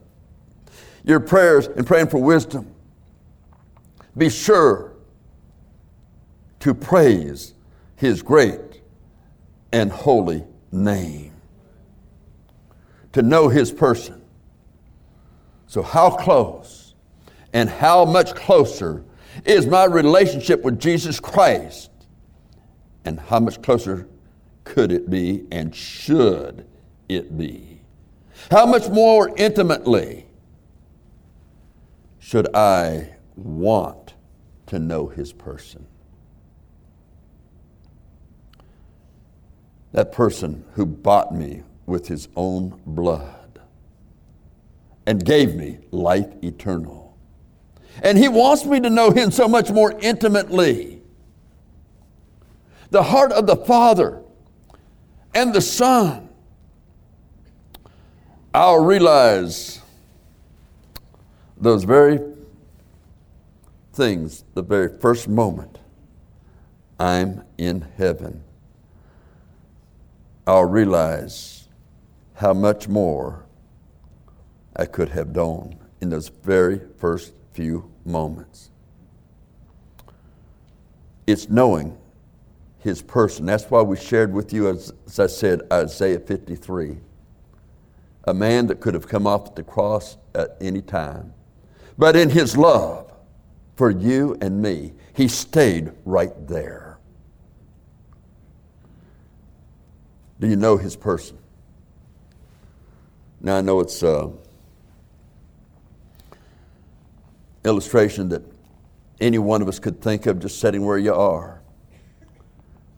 your 1.05 1.21
prayers 1.21 1.67
and 1.67 1.87
praying 1.87 2.07
for 2.07 2.21
wisdom, 2.21 2.73
be 4.17 4.29
sure 4.29 4.93
to 6.59 6.73
praise 6.73 7.53
His 7.95 8.21
great 8.21 8.81
and 9.71 9.91
holy 9.91 10.43
name, 10.71 11.33
to 13.13 13.21
know 13.21 13.49
his 13.49 13.71
person. 13.71 14.21
So, 15.67 15.81
how 15.81 16.09
close 16.09 16.95
and 17.53 17.69
how 17.69 18.05
much 18.05 18.35
closer 18.35 19.03
is 19.45 19.65
my 19.67 19.85
relationship 19.85 20.61
with 20.63 20.79
Jesus 20.79 21.19
Christ? 21.19 21.89
And 23.03 23.19
how 23.19 23.39
much 23.39 23.61
closer 23.61 24.07
could 24.63 24.91
it 24.91 25.09
be 25.09 25.45
and 25.51 25.75
should 25.75 26.67
it 27.15 27.37
be? 27.37 27.81
How 28.49 28.65
much 28.65 28.89
more 28.89 29.33
intimately 29.37 30.25
should 32.19 32.53
I 32.55 33.15
want 33.35 34.13
to 34.67 34.79
know 34.79 35.07
his 35.07 35.33
person? 35.33 35.85
that 39.91 40.11
person 40.11 40.63
who 40.73 40.85
bought 40.85 41.33
me 41.33 41.63
with 41.85 42.07
his 42.07 42.27
own 42.35 42.79
blood 42.85 43.59
and 45.05 45.23
gave 45.23 45.55
me 45.55 45.79
life 45.91 46.27
eternal. 46.41 47.17
And 48.01 48.17
he 48.17 48.29
wants 48.29 48.65
me 48.65 48.79
to 48.79 48.89
know 48.89 49.11
him 49.11 49.31
so 49.31 49.47
much 49.47 49.69
more 49.69 49.93
intimately. 49.99 51.01
The 52.89 53.03
heart 53.03 53.31
of 53.31 53.47
the 53.47 53.57
Father 53.57 54.21
and 55.35 55.53
the 55.53 55.61
Son. 55.61 56.29
I'll 58.53 58.83
realize 58.83 59.81
those 61.57 61.83
very 61.83 62.19
things 63.93 64.43
the 64.53 64.61
very 64.61 64.97
first 64.99 65.27
moment 65.27 65.77
I'm 66.99 67.43
in 67.57 67.87
heaven 67.97 68.43
I'll 70.47 70.65
realize 70.65 71.67
how 72.33 72.53
much 72.53 72.87
more 72.87 73.45
I 74.75 74.85
could 74.85 75.09
have 75.09 75.33
done 75.33 75.77
in 76.01 76.09
those 76.09 76.29
very 76.29 76.81
first 76.97 77.33
few 77.53 77.89
moments. 78.05 78.71
It's 81.27 81.49
knowing 81.49 81.97
his 82.79 83.01
person. 83.01 83.45
That's 83.45 83.69
why 83.69 83.81
we 83.83 83.95
shared 83.95 84.33
with 84.33 84.51
you, 84.51 84.69
as, 84.69 84.91
as, 85.05 85.19
I 85.19 85.27
said, 85.27 85.61
Isaiah 85.71 86.19
53. 86.19 86.97
A 88.25 88.33
man 88.33 88.67
that 88.67 88.79
could 88.79 88.93
have 88.93 89.07
come 89.07 89.25
off 89.25 89.55
the 89.55 89.63
cross 89.63 90.17
at 90.35 90.57
any 90.61 90.81
time. 90.81 91.33
But 91.97 92.15
in 92.15 92.29
his 92.29 92.55
love 92.55 93.11
for 93.75 93.89
you 93.89 94.37
and 94.41 94.61
me, 94.61 94.93
he 95.13 95.27
stayed 95.27 95.91
right 96.05 96.31
there. 96.47 96.99
Do 100.39 100.47
you 100.47 100.55
know 100.55 100.77
his 100.77 100.95
person? 100.95 101.37
Now, 103.41 103.57
I 103.57 103.61
know 103.61 103.79
it's 103.79 104.01
an 104.03 104.37
illustration 107.63 108.29
that 108.29 108.43
any 109.19 109.37
one 109.39 109.61
of 109.61 109.67
us 109.67 109.79
could 109.79 110.01
think 110.01 110.25
of 110.25 110.39
just 110.39 110.59
sitting 110.59 110.85
where 110.85 110.97
you 110.97 111.13
are. 111.13 111.61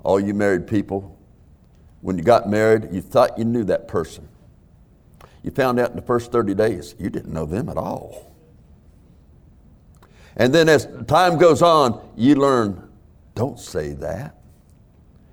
All 0.03 0.19
you 0.19 0.33
married 0.33 0.67
people, 0.67 1.17
when 2.01 2.17
you 2.17 2.23
got 2.23 2.49
married, 2.49 2.89
you 2.91 3.01
thought 3.01 3.37
you 3.37 3.45
knew 3.45 3.63
that 3.65 3.87
person. 3.87 4.27
You 5.43 5.51
found 5.51 5.79
out 5.79 5.89
in 5.89 5.95
the 5.95 6.01
first 6.01 6.31
30 6.31 6.55
days 6.55 6.95
you 6.97 7.09
didn't 7.09 7.33
know 7.33 7.45
them 7.45 7.69
at 7.69 7.77
all. 7.77 8.33
And 10.35 10.53
then 10.53 10.67
as 10.67 10.87
time 11.07 11.37
goes 11.37 11.61
on, 11.61 12.01
you 12.15 12.35
learn 12.35 12.89
don't 13.35 13.59
say 13.59 13.93
that. 13.93 14.35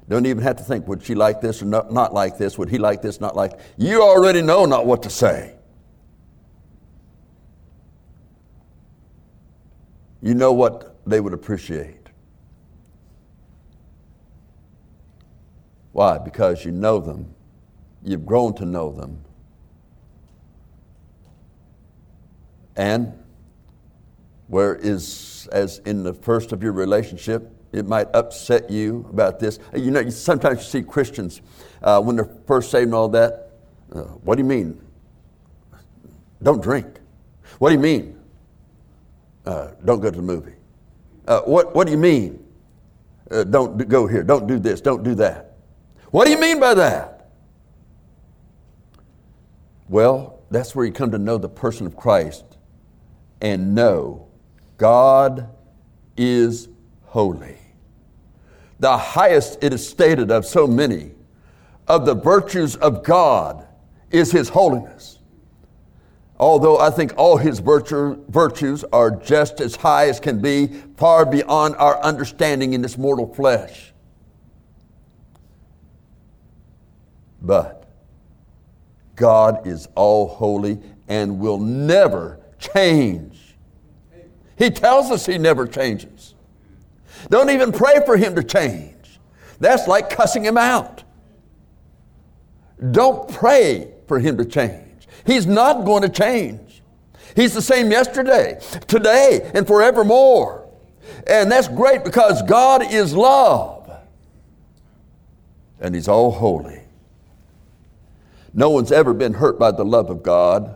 Don't 0.09 0.27
even 0.27 0.43
have 0.43 0.57
to 0.57 0.65
think, 0.65 0.89
would 0.89 1.03
she 1.03 1.15
like 1.15 1.41
this 1.41 1.63
or 1.63 1.67
not, 1.67 1.93
not 1.93 2.13
like 2.13 2.37
this? 2.37 2.59
Would 2.59 2.69
he 2.69 2.79
like 2.79 3.01
this, 3.01 3.21
not 3.21 3.37
like? 3.37 3.53
You 3.77 4.03
already 4.03 4.43
know 4.43 4.65
not 4.65 4.87
what 4.87 5.03
to 5.05 5.11
say. 5.11 5.55
You 10.23 10.35
know 10.35 10.53
what 10.53 10.97
they 11.07 11.21
would 11.21 11.33
appreciate. 11.33 12.09
Why? 15.93 16.19
Because 16.19 16.65
you 16.65 16.73
know 16.73 16.99
them. 16.99 17.35
You've 18.03 18.27
grown 18.27 18.55
to 18.55 18.65
know 18.65 18.91
them. 18.91 19.23
And 22.81 23.13
where 24.49 24.75
is, 24.75 25.47
as 25.53 25.81
in 25.81 26.03
the 26.03 26.15
first 26.15 26.53
of 26.53 26.63
your 26.63 26.73
relationship, 26.73 27.53
it 27.73 27.87
might 27.87 28.09
upset 28.15 28.71
you 28.71 29.07
about 29.11 29.39
this. 29.39 29.59
You 29.77 29.91
know, 29.91 30.09
sometimes 30.09 30.61
you 30.61 30.65
see 30.65 30.83
Christians 30.83 31.43
uh, 31.83 32.01
when 32.01 32.17
they're 32.17 32.35
first 32.47 32.71
saved 32.71 32.87
and 32.87 32.95
all 32.95 33.11
that. 33.11 33.51
Uh, 33.95 34.05
what 34.25 34.37
do 34.37 34.43
you 34.43 34.49
mean? 34.49 34.81
Don't 36.43 36.63
drink. 36.63 36.87
What 37.59 37.69
do 37.69 37.75
you 37.75 37.81
mean? 37.81 38.19
Uh, 39.45 39.73
don't 39.85 40.01
go 40.01 40.11
to 40.11 40.17
the 40.17 40.23
movie. 40.23 40.55
Uh, 41.29 41.43
what, 41.43 41.75
what 41.75 41.87
do 41.87 41.93
you 41.93 41.99
mean? 41.99 42.43
Uh, 43.31 43.45
don't 43.45 43.87
go 43.89 44.07
here. 44.07 44.23
Don't 44.23 44.47
do 44.47 44.59
this. 44.59 44.81
Don't 44.81 45.03
do 45.03 45.15
that. 45.17 45.53
What 46.13 46.25
do 46.25 46.31
you 46.31 46.41
mean 46.41 46.59
by 46.59 46.73
that? 46.73 47.29
Well, 49.91 50.41
that's 50.51 50.75
where 50.75 50.87
you 50.87 50.93
come 50.93 51.11
to 51.11 51.19
know 51.19 51.37
the 51.37 51.49
person 51.51 51.87
of 51.87 51.95
Christ 51.95 52.50
and 53.41 53.75
know 53.75 54.29
God 54.77 55.49
is 56.17 56.69
holy 57.05 57.61
the 58.81 58.97
highest 58.97 59.59
it 59.63 59.73
is 59.75 59.87
stated 59.87 60.31
of 60.31 60.45
so 60.45 60.67
many 60.67 61.13
of 61.87 62.07
the 62.07 62.15
virtues 62.15 62.77
of 62.77 63.05
God 63.05 63.67
is 64.11 64.33
His 64.33 64.49
holiness. 64.49 65.19
Although 66.39 66.79
I 66.79 66.89
think 66.89 67.13
all 67.19 67.37
His 67.37 67.59
virtue, 67.59 68.25
virtues 68.29 68.83
are 68.85 69.11
just 69.11 69.61
as 69.61 69.77
high 69.77 70.09
as 70.09 70.19
can 70.19 70.41
be, 70.41 70.69
far 70.97 71.27
beyond 71.27 71.77
our 71.77 72.01
understanding 72.03 72.73
in 72.73 72.81
this 72.81 72.97
mortal 72.97 73.33
flesh. 73.35 73.93
But 77.43 77.87
God 79.15 79.67
is 79.67 79.89
all 79.95 80.27
holy 80.27 80.81
and 81.07 81.39
will 81.39 81.59
never 81.59 82.40
change. 82.61 83.57
He 84.57 84.71
tells 84.71 85.11
us 85.11 85.27
He 85.27 85.39
never 85.39 85.67
changes. 85.67 86.35
Don't 87.29 87.51
even 87.51 87.73
pray 87.73 88.01
for 88.07 88.17
him 88.17 88.35
to 88.37 88.43
change. 88.43 88.95
That's 89.59 89.87
like 89.87 90.09
cussing 90.09 90.45
him 90.45 90.57
out. 90.57 91.03
Don't 92.93 93.29
pray 93.29 93.93
for 94.07 94.19
him 94.19 94.39
to 94.39 94.45
change. 94.45 95.07
He's 95.27 95.47
not 95.47 95.85
going 95.85 96.03
to 96.03 96.09
change. 96.09 96.83
He's 97.37 97.53
the 97.53 97.63
same 97.63 97.91
yesterday, 97.91 98.59
today, 98.89 99.51
and 99.55 99.67
forevermore. 99.67 100.69
And 101.27 101.53
that's 101.53 101.69
great 101.69 102.05
because 102.05 102.43
God 102.43 102.93
is 102.93 103.15
love. 103.15 103.91
And 105.81 105.95
He's 105.95 106.09
all 106.09 106.31
holy. 106.31 106.81
No 108.53 108.71
one's 108.71 108.91
ever 108.91 109.15
been 109.15 109.35
hurt 109.35 109.59
by 109.59 109.71
the 109.71 109.85
love 109.85 110.11
of 110.11 110.23
God. 110.23 110.75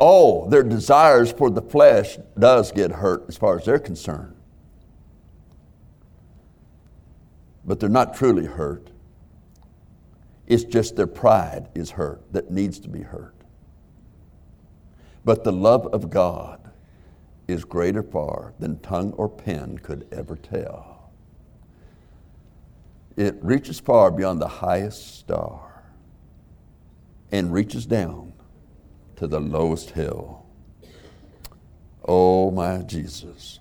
Oh, 0.00 0.48
their 0.48 0.62
desires 0.62 1.32
for 1.32 1.50
the 1.50 1.62
flesh 1.62 2.18
does 2.38 2.70
get 2.70 2.92
hurt 2.92 3.24
as 3.28 3.36
far 3.36 3.58
as 3.58 3.64
they're 3.64 3.78
concerned. 3.78 4.36
But 7.64 7.80
they're 7.80 7.88
not 7.88 8.14
truly 8.14 8.46
hurt. 8.46 8.90
It's 10.46 10.64
just 10.64 10.96
their 10.96 11.06
pride 11.06 11.68
is 11.74 11.90
hurt 11.90 12.32
that 12.32 12.50
needs 12.50 12.78
to 12.80 12.88
be 12.88 13.02
hurt. 13.02 13.34
But 15.24 15.44
the 15.44 15.52
love 15.52 15.86
of 15.88 16.08
God 16.08 16.70
is 17.48 17.64
greater 17.64 18.02
far 18.02 18.54
than 18.58 18.78
tongue 18.78 19.12
or 19.12 19.28
pen 19.28 19.78
could 19.78 20.06
ever 20.12 20.36
tell. 20.36 21.10
It 23.16 23.36
reaches 23.42 23.80
far 23.80 24.10
beyond 24.10 24.40
the 24.40 24.48
highest 24.48 25.18
star 25.18 25.82
and 27.32 27.52
reaches 27.52 27.84
down 27.84 28.27
to 29.18 29.26
the 29.26 29.40
lowest 29.40 29.90
hill. 29.90 30.46
Oh, 32.06 32.50
my 32.52 32.78
Jesus. 32.78 33.58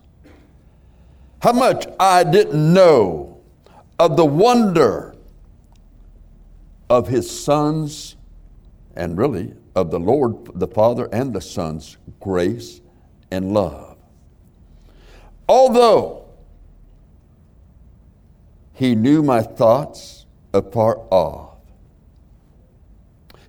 How 1.41 1.51
much 1.51 1.87
I 1.99 2.23
didn't 2.23 2.73
know 2.73 3.41
of 3.99 4.15
the 4.17 4.25
wonder 4.25 5.15
of 6.89 7.07
his 7.07 7.27
son's, 7.29 8.15
and 8.95 9.17
really 9.17 9.53
of 9.75 9.91
the 9.91 9.99
Lord, 9.99 10.59
the 10.59 10.67
Father, 10.67 11.09
and 11.11 11.33
the 11.33 11.41
Son's 11.41 11.97
grace 12.19 12.81
and 13.29 13.53
love. 13.53 13.97
Although 15.49 16.25
he 18.73 18.95
knew 18.95 19.23
my 19.23 19.41
thoughts 19.41 20.25
afar 20.53 20.99
off, 21.09 21.56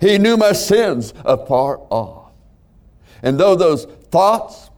he 0.01 0.19
knew 0.19 0.37
my 0.37 0.53
sins 0.53 1.13
afar 1.25 1.81
off. 1.91 2.33
And 3.23 3.39
though 3.39 3.57
those 3.57 3.85
thoughts, 4.11 4.71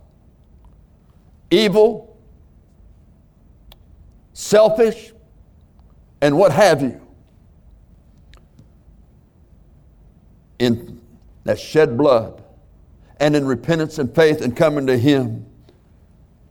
evil, 1.51 2.19
selfish, 4.33 5.13
and 6.23 6.37
what 6.39 6.53
have 6.53 6.83
you, 6.83 7.01
in 10.59 11.01
that 11.45 11.59
shed 11.59 11.97
blood 11.97 12.43
and 13.19 13.35
in 13.35 13.47
repentance 13.47 13.99
and 13.99 14.15
faith 14.15 14.41
and 14.41 14.57
coming 14.57 14.87
to 14.87 14.97
Him, 14.97 15.47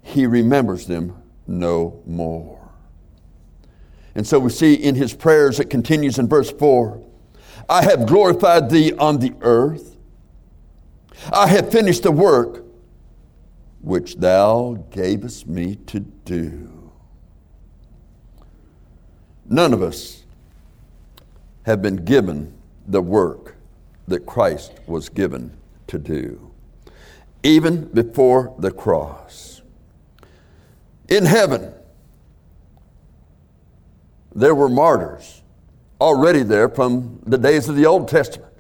He 0.01 0.25
remembers 0.27 0.85
them 0.85 1.15
no 1.47 2.01
more. 2.05 2.71
And 4.15 4.25
so 4.25 4.39
we 4.39 4.49
see 4.49 4.73
in 4.73 4.95
His 4.95 5.13
prayers, 5.13 5.59
it 5.59 5.69
continues 5.69 6.19
in 6.19 6.27
verse 6.27 6.51
4 6.51 7.03
I 7.69 7.83
have 7.83 8.07
glorified 8.07 8.71
Thee 8.71 8.93
on 8.93 9.19
the 9.19 9.33
earth, 9.41 9.95
I 11.31 11.47
have 11.47 11.71
finished 11.71 12.01
the 12.01 12.11
work 12.11 12.63
which 13.81 14.15
Thou 14.15 14.83
gavest 14.89 15.47
me 15.47 15.75
to 15.85 15.99
do. 15.99 16.91
None 19.45 19.73
of 19.73 19.83
us 19.83 20.23
have 21.63 21.81
been 21.81 21.97
given 21.97 22.53
the 22.87 23.01
work 23.01 23.55
that 24.07 24.25
Christ 24.25 24.73
was 24.87 25.07
given 25.09 25.55
to 25.87 25.99
do, 25.99 26.51
even 27.43 27.85
before 27.85 28.55
the 28.57 28.71
cross. 28.71 29.61
In 31.07 31.25
heaven, 31.25 31.73
there 34.33 34.55
were 34.55 34.69
martyrs 34.69 35.38
already 35.99 36.43
there 36.43 36.69
from 36.69 37.19
the 37.25 37.37
days 37.37 37.69
of 37.69 37.75
the 37.75 37.85
Old 37.85 38.07
Testament. 38.07 38.53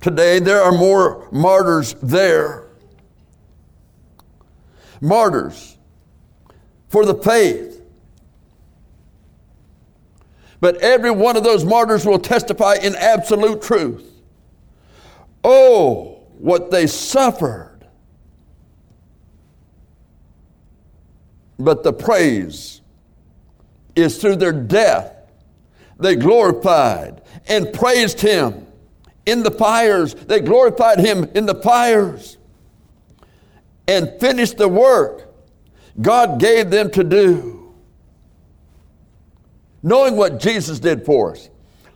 Today, 0.00 0.38
there 0.38 0.62
are 0.62 0.72
more 0.72 1.28
martyrs 1.30 1.94
there. 2.02 2.66
Martyrs 5.00 5.76
for 6.88 7.04
the 7.04 7.14
faith 7.14 7.80
but 10.60 10.76
every 10.76 11.10
one 11.10 11.36
of 11.36 11.42
those 11.42 11.64
martyrs 11.64 12.04
will 12.04 12.18
testify 12.18 12.74
in 12.74 12.94
absolute 12.94 13.62
truth. 13.62 14.06
Oh, 15.42 16.22
what 16.38 16.70
they 16.70 16.86
suffered. 16.86 17.86
But 21.58 21.82
the 21.82 21.92
praise 21.92 22.82
is 23.96 24.18
through 24.18 24.36
their 24.36 24.52
death. 24.52 25.14
They 26.00 26.16
glorified 26.16 27.22
and 27.46 27.72
praised 27.72 28.20
Him 28.20 28.66
in 29.26 29.42
the 29.42 29.50
fires. 29.50 30.14
They 30.14 30.40
glorified 30.40 30.98
Him 30.98 31.24
in 31.34 31.46
the 31.46 31.54
fires 31.54 32.38
and 33.86 34.10
finished 34.20 34.56
the 34.56 34.68
work 34.68 35.26
God 36.00 36.40
gave 36.40 36.70
them 36.70 36.90
to 36.92 37.04
do 37.04 37.60
knowing 39.82 40.16
what 40.16 40.40
Jesus 40.40 40.78
did 40.78 41.04
for 41.04 41.32
us, 41.32 41.48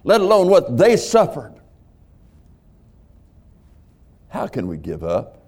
let 0.05 0.21
alone 0.21 0.49
what 0.49 0.77
they 0.77 0.97
suffered, 0.97 1.55
how 4.29 4.47
can 4.47 4.67
we 4.67 4.77
give 4.77 5.05
up? 5.05 5.43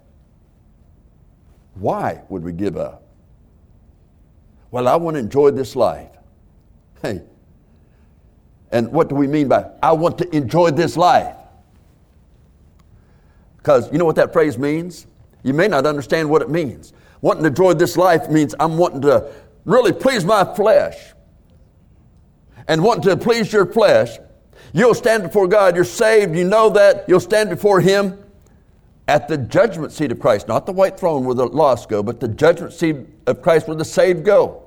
Why 1.75 2.21
would 2.29 2.43
we 2.43 2.53
give 2.53 2.77
up? 2.77 3.03
Well, 4.71 4.87
I 4.87 4.95
want 4.95 5.15
to 5.15 5.19
enjoy 5.19 5.51
this 5.51 5.75
life. 5.75 6.09
Hey, 7.01 7.21
and 8.71 8.91
what 8.91 9.09
do 9.09 9.15
we 9.15 9.27
mean 9.27 9.47
by 9.47 9.69
I 9.81 9.93
want 9.93 10.17
to 10.19 10.35
enjoy 10.35 10.71
this 10.71 10.97
life? 10.97 11.35
Because 13.57 13.91
you 13.91 13.97
know 13.97 14.05
what 14.05 14.15
that 14.15 14.33
phrase 14.33 14.57
means? 14.57 15.07
You 15.43 15.53
may 15.53 15.67
not 15.67 15.85
understand 15.85 16.29
what 16.29 16.41
it 16.41 16.49
means. 16.49 16.93
Wanting 17.21 17.43
to 17.43 17.49
enjoy 17.49 17.73
this 17.73 17.97
life 17.97 18.29
means 18.29 18.53
I'm 18.59 18.77
wanting 18.77 19.01
to 19.01 19.31
really 19.65 19.91
please 19.91 20.23
my 20.23 20.43
flesh 20.55 21.13
and 22.67 22.83
wanting 22.83 23.03
to 23.03 23.17
please 23.17 23.51
your 23.51 23.65
flesh, 23.65 24.17
you'll 24.73 24.93
stand 24.93 25.23
before 25.23 25.47
God. 25.47 25.75
You're 25.75 25.85
saved. 25.85 26.35
You 26.35 26.43
know 26.43 26.69
that. 26.71 27.05
You'll 27.07 27.19
stand 27.19 27.49
before 27.49 27.79
Him 27.79 28.21
at 29.07 29.27
the 29.27 29.37
judgment 29.37 29.93
seat 29.93 30.11
of 30.11 30.19
Christ, 30.19 30.47
not 30.47 30.65
the 30.65 30.73
white 30.73 30.99
throne 30.99 31.23
where 31.23 31.35
the 31.35 31.45
lost 31.45 31.87
go, 31.87 32.03
but 32.03 32.19
the 32.19 32.27
judgment 32.27 32.73
seat 32.73 32.97
of 33.25 33.41
Christ 33.41 33.67
where 33.67 33.77
the 33.77 33.85
saved 33.85 34.25
go. 34.25 34.66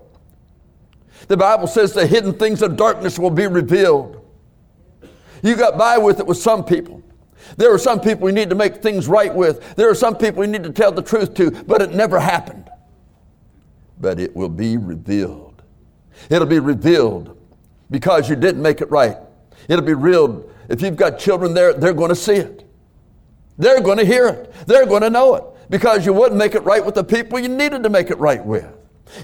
The 1.29 1.37
Bible 1.37 1.67
says 1.67 1.93
the 1.93 2.07
hidden 2.07 2.33
things 2.35 2.63
of 2.63 2.77
darkness 2.77 3.19
will 3.19 3.31
be 3.31 3.47
revealed. 3.47 4.25
You 5.43 5.57
got 5.57 5.79
by 5.79 5.99
with 5.99 6.21
it 6.21 6.27
with 6.27 6.39
some 6.39 6.65
people. 6.65 7.03
There 7.57 7.73
are 7.73 7.79
some 7.79 8.01
people 8.01 8.29
you 8.29 8.35
need 8.35 8.51
to 8.51 8.55
make 8.55 8.83
things 8.83 9.09
right 9.09 9.35
with. 9.35 9.75
There 9.77 9.89
are 9.89 9.95
some 9.95 10.17
people 10.17 10.45
you 10.45 10.51
need 10.51 10.65
to 10.65 10.73
tell 10.73 10.93
the 10.93 11.03
truth 11.03 11.35
to, 11.35 11.51
but 11.51 11.83
it 11.83 11.95
never 11.95 12.21
happened. 12.21 12.71
But 14.01 14.21
it 14.21 14.35
will 14.35 14.49
be 14.49 14.77
revealed. 14.77 15.63
It'll 16.29 16.47
be 16.47 16.59
revealed 16.59 17.37
because 17.91 18.29
you 18.29 18.37
didn't 18.37 18.63
make 18.63 18.81
it 18.81 18.91
right. 18.91 19.17
It'll 19.69 19.85
be 19.85 19.95
real. 19.95 20.49
If 20.69 20.83
you've 20.83 20.97
got 20.97 21.19
children 21.19 21.55
there, 21.55 21.73
they're 21.73 21.93
going 21.93 22.11
to 22.11 22.17
see 22.17 22.35
it. 22.35 22.67
They're 23.59 23.81
going 23.81 23.99
to 23.99 24.05
hear 24.05 24.29
it. 24.29 24.53
They're 24.67 24.87
going 24.87 25.03
to 25.03 25.11
know 25.11 25.35
it 25.35 25.45
because 25.69 26.07
you 26.07 26.13
wouldn't 26.13 26.39
make 26.39 26.55
it 26.55 26.63
right 26.65 26.85
with 26.85 26.95
the 26.95 27.05
people 27.05 27.39
you 27.39 27.49
needed 27.49 27.83
to 27.83 27.91
make 27.91 28.11
it 28.11 28.19
right 28.19 28.45
with. 28.45 28.73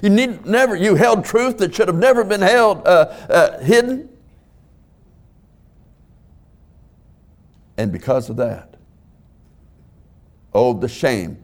You 0.01 0.09
need 0.09 0.45
never. 0.45 0.75
You 0.75 0.95
held 0.95 1.25
truth 1.25 1.57
that 1.59 1.73
should 1.73 1.87
have 1.87 1.97
never 1.97 2.23
been 2.23 2.41
held 2.41 2.87
uh, 2.87 3.13
uh, 3.29 3.59
hidden, 3.59 4.09
and 7.77 7.91
because 7.91 8.29
of 8.29 8.37
that, 8.37 8.75
oh, 10.53 10.73
the 10.73 10.89
shame. 10.89 11.43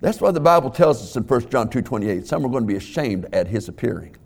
That's 0.00 0.20
why 0.20 0.30
the 0.30 0.40
Bible 0.40 0.70
tells 0.70 1.02
us 1.02 1.16
in 1.16 1.24
1 1.24 1.50
John 1.50 1.68
two 1.68 1.82
twenty 1.82 2.08
eight. 2.08 2.26
Some 2.26 2.44
are 2.46 2.48
going 2.48 2.62
to 2.62 2.68
be 2.68 2.76
ashamed 2.76 3.26
at 3.32 3.48
His 3.48 3.68
appearing. 3.68 4.16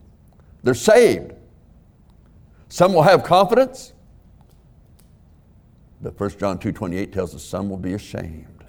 They're 0.62 0.75
saved. 0.75 1.33
Some 2.68 2.94
will 2.94 3.03
have 3.03 3.22
confidence. 3.22 3.92
But 6.03 6.18
1 6.18 6.31
John 6.38 6.59
2.28 6.59 7.12
tells 7.12 7.35
us 7.35 7.44
some 7.44 7.70
will 7.70 7.77
be 7.77 7.94
ashamed 7.94 8.64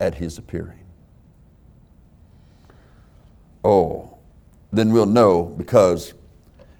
at 0.00 0.14
his 0.14 0.38
appearing. 0.38 0.78
Oh, 3.64 4.18
then 4.72 4.92
we'll 4.92 5.06
know 5.06 5.44
because 5.44 6.14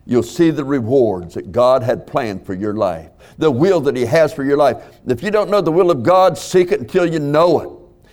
you'll 0.07 0.23
see 0.23 0.51
the 0.51 0.65
rewards 0.65 1.35
that 1.35 1.53
God 1.53 1.83
had 1.83 2.07
planned 2.07 2.45
for 2.47 2.55
your 2.55 2.75
life, 2.75 3.11
the 3.39 3.51
will 3.51 3.81
that 3.83 3.97
He 3.97 4.07
has 4.07 4.33
for 4.33 4.45
your 4.45 4.57
life. 4.57 4.83
If 5.07 5.23
you 5.23 5.31
don't 5.31 5.51
know 5.51 5.61
the 5.61 5.73
will 5.73 5.91
of 5.91 6.03
God, 6.03 6.39
seek 6.39 6.73
it 6.73 6.81
until 6.81 7.07
you 7.07 7.19
know 7.19 7.61
it. 7.61 7.71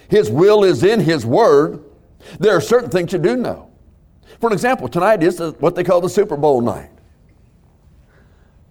His 0.10 0.30
will 0.30 0.64
is 0.64 0.84
in 0.84 1.00
His 1.00 1.26
Word. 1.26 1.84
There 2.40 2.56
are 2.56 2.62
certain 2.62 2.90
things 2.90 3.14
you 3.14 3.20
do 3.20 3.36
know. 3.36 3.70
For 4.40 4.48
an 4.48 4.54
example, 4.54 4.88
tonight 4.88 5.24
is 5.24 5.40
what 5.60 5.76
they 5.76 5.84
call 5.84 6.02
the 6.02 6.10
Super 6.10 6.38
Bowl 6.38 6.62
night. 6.62 6.92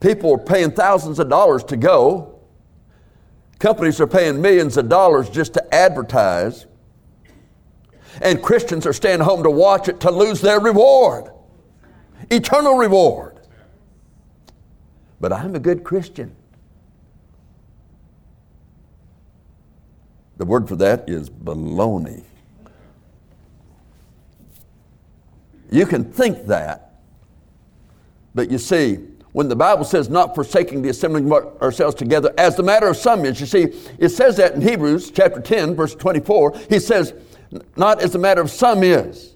People 0.01 0.35
are 0.35 0.39
paying 0.39 0.71
thousands 0.71 1.19
of 1.19 1.29
dollars 1.29 1.65
to 1.65 1.77
go. 1.77 2.39
Companies 3.59 4.01
are 4.01 4.07
paying 4.07 4.41
millions 4.41 4.77
of 4.77 4.89
dollars 4.89 5.31
just 5.31 5.55
to 5.55 5.75
advertise. 5.75 6.67
And 8.21 8.43
Christians 8.43 8.87
are 8.87 8.93
staying 8.93 9.21
home 9.21 9.43
to 9.43 9.51
watch 9.51 9.89
it 9.89 10.01
to 10.01 10.11
lose 10.11 10.41
their 10.41 10.61
reward 10.61 11.31
eternal 12.31 12.75
reward. 12.75 13.41
But 15.21 15.33
I'm 15.33 15.55
a 15.55 15.59
good 15.59 15.85
Christian. 15.85 16.35
The 20.37 20.45
word 20.45 20.69
for 20.69 20.77
that 20.77 21.09
is 21.09 21.31
baloney. 21.31 22.23
You 25.71 25.87
can 25.87 26.05
think 26.05 26.47
that, 26.47 27.01
but 28.35 28.51
you 28.51 28.59
see, 28.59 28.99
when 29.33 29.49
the 29.49 29.57
Bible 29.57 29.85
says 29.85 30.09
not 30.09 30.35
forsaking 30.35 30.83
the 30.83 30.91
assembling 30.91 31.31
ourselves 31.33 31.95
together, 31.95 32.33
as 32.39 32.57
the 32.57 32.63
matter 32.63 32.87
of 32.87 32.97
some 32.97 33.25
is, 33.25 33.41
you 33.41 33.47
see, 33.47 33.65
it 33.99 34.11
says 34.11 34.37
that 34.37 34.55
in 34.55 34.61
Hebrews 34.61 35.11
chapter 35.11 35.41
10, 35.41 35.75
verse 35.75 35.95
24. 35.95 36.57
He 36.71 36.79
says, 36.79 37.15
not 37.77 38.01
as 38.03 38.15
a 38.15 38.19
matter 38.19 38.41
of 38.41 38.51
some 38.51 38.83
is. 38.83 39.35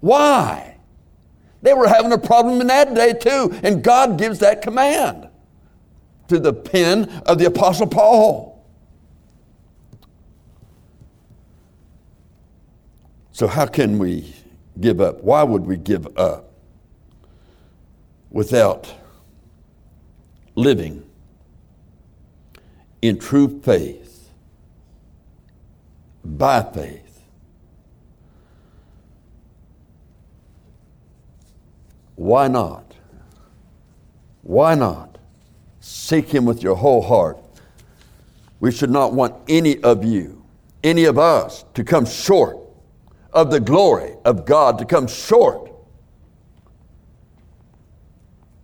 Why? 0.00 0.76
They 1.62 1.72
were 1.72 1.88
having 1.88 2.12
a 2.12 2.18
problem 2.18 2.60
in 2.60 2.66
that 2.66 2.94
day 2.94 3.14
too, 3.14 3.58
and 3.62 3.82
God 3.82 4.18
gives 4.18 4.38
that 4.40 4.62
command 4.62 5.28
to 6.28 6.38
the 6.38 6.52
pen 6.52 7.08
of 7.26 7.38
the 7.38 7.46
Apostle 7.46 7.86
Paul. 7.86 8.54
So, 13.32 13.46
how 13.46 13.66
can 13.66 13.98
we 13.98 14.32
give 14.80 15.00
up? 15.00 15.22
Why 15.22 15.42
would 15.42 15.66
we 15.66 15.76
give 15.76 16.06
up 16.18 16.52
without 18.30 18.92
living 20.54 21.04
in 23.02 23.18
true 23.18 23.60
faith, 23.60 24.03
by 26.24 26.62
faith? 26.62 27.22
Why 32.16 32.48
not? 32.48 32.94
Why 34.42 34.74
not? 34.74 35.18
Seek 35.80 36.28
Him 36.28 36.44
with 36.44 36.62
your 36.62 36.76
whole 36.76 37.02
heart. 37.02 37.38
We 38.60 38.72
should 38.72 38.90
not 38.90 39.12
want 39.12 39.34
any 39.48 39.82
of 39.82 40.04
you, 40.04 40.44
any 40.82 41.04
of 41.04 41.18
us, 41.18 41.64
to 41.74 41.84
come 41.84 42.06
short 42.06 42.58
of 43.32 43.50
the 43.50 43.60
glory 43.60 44.14
of 44.24 44.46
God 44.46 44.78
to 44.78 44.84
come 44.84 45.08
short 45.08 45.70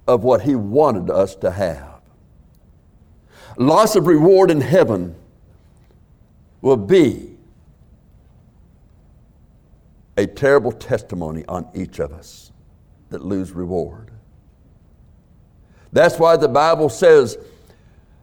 of 0.07 0.23
what 0.23 0.43
He 0.43 0.55
wanted 0.55 1.11
us 1.11 1.35
to 1.37 1.51
have. 1.51 2.01
Loss 3.57 3.97
of 3.97 4.07
reward 4.07 4.51
in 4.51 4.61
heaven 4.61 5.17
will 6.63 6.77
be 6.77 7.37
a 10.17 10.27
terrible 10.27 10.73
testimony 10.73 11.45
on 11.47 11.69
each 11.75 11.99
of 11.99 12.13
us 12.13 12.53
that 13.11 13.25
lose 13.25 13.53
reward. 13.53 14.11
That's 15.93 16.19
why 16.19 16.37
the 16.37 16.49
Bible 16.49 16.89
says, 16.89 17.37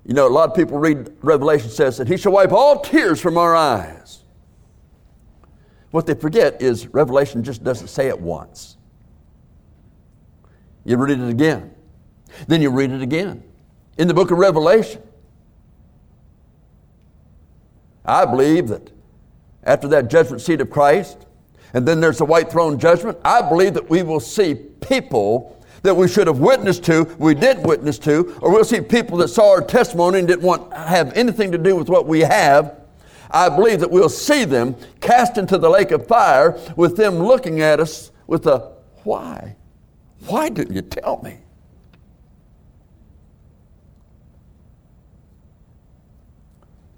you 0.06 0.14
know, 0.14 0.28
a 0.28 0.30
lot 0.30 0.50
of 0.50 0.56
people 0.56 0.80
read 0.80 1.12
Revelation 1.22 1.70
says 1.70 1.98
that 1.98 2.08
He 2.08 2.18
shall 2.18 2.32
wipe 2.32 2.52
all 2.52 2.80
tears 2.80 3.20
from 3.20 3.38
our 3.38 3.56
eyes. 3.56 4.24
What 5.92 6.06
they 6.06 6.16
forget 6.16 6.62
is 6.62 6.88
Revelation 6.88 7.44
just 7.44 7.64
doesn't 7.64 7.88
say 7.88 8.08
it 8.08 8.20
once. 8.20 8.78
You 10.86 10.98
read 10.98 11.20
it 11.20 11.30
again. 11.30 11.74
Then 12.48 12.62
you 12.62 12.70
read 12.70 12.92
it 12.92 13.02
again. 13.02 13.44
In 13.98 14.08
the 14.08 14.14
book 14.14 14.32
of 14.32 14.38
Revelation, 14.38 15.02
I 18.06 18.26
believe 18.26 18.70
that 18.70 18.92
after 19.64 19.88
that 19.90 20.10
judgment 20.10 20.42
seat 20.42 20.62
of 20.62 20.70
Christ, 20.70 21.27
and 21.74 21.88
then 21.88 22.00
there's 22.00 22.18
the 22.18 22.26
white 22.26 22.52
throne 22.52 22.80
judgment, 22.80 23.18
I 23.24 23.42
believe 23.42 23.74
that 23.74 23.90
we 23.90 24.04
will 24.04 24.20
see 24.20 24.56
people 24.56 25.58
that 25.84 25.96
we 25.96 26.08
should 26.08 26.28
have 26.28 26.40
witnessed 26.40 26.84
to, 26.86 27.04
we 27.20 27.34
did 27.34 27.66
witness 27.66 28.00
to, 28.00 28.36
or 28.42 28.52
we'll 28.52 28.64
see 28.64 28.82
people 28.82 29.18
that 29.18 29.28
saw 29.28 29.52
our 29.52 29.62
testimony 29.62 30.20
and 30.20 30.28
didn't 30.28 30.44
want 30.44 30.74
have 30.74 31.14
anything 31.14 31.52
to 31.52 31.58
do 31.58 31.76
with 31.76 31.90
what 31.90 32.08
we 32.08 32.22
have, 32.22 32.82
I 33.30 33.50
believe 33.50 33.80
that 33.82 33.92
we'll 33.92 34.10
see 34.10 34.46
them 34.46 34.76
cast 35.02 35.38
into 35.38 35.58
the 35.58 35.70
lake 35.70 35.92
of 35.92 36.08
fire 36.08 36.60
with 36.76 36.98
them 36.98 37.20
looking 37.20 37.62
at 37.62 37.80
us 37.80 38.12
with 38.26 38.48
a 38.48 38.74
why? 39.04 39.56
Why 40.26 40.50
didn't 40.50 40.76
you 40.76 40.82
tell 40.82 41.22
me? 41.22 41.38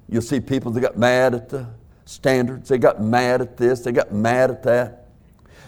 You'll 0.07 0.21
see 0.23 0.39
people 0.39 0.71
that 0.71 0.81
got 0.81 0.97
mad 0.97 1.35
at 1.35 1.49
the 1.49 1.67
standards, 2.09 2.69
they 2.69 2.79
got 2.79 2.99
mad 2.99 3.39
at 3.39 3.55
this, 3.55 3.81
they 3.81 3.91
got 3.91 4.11
mad 4.11 4.49
at 4.49 4.63
that. 4.63 5.05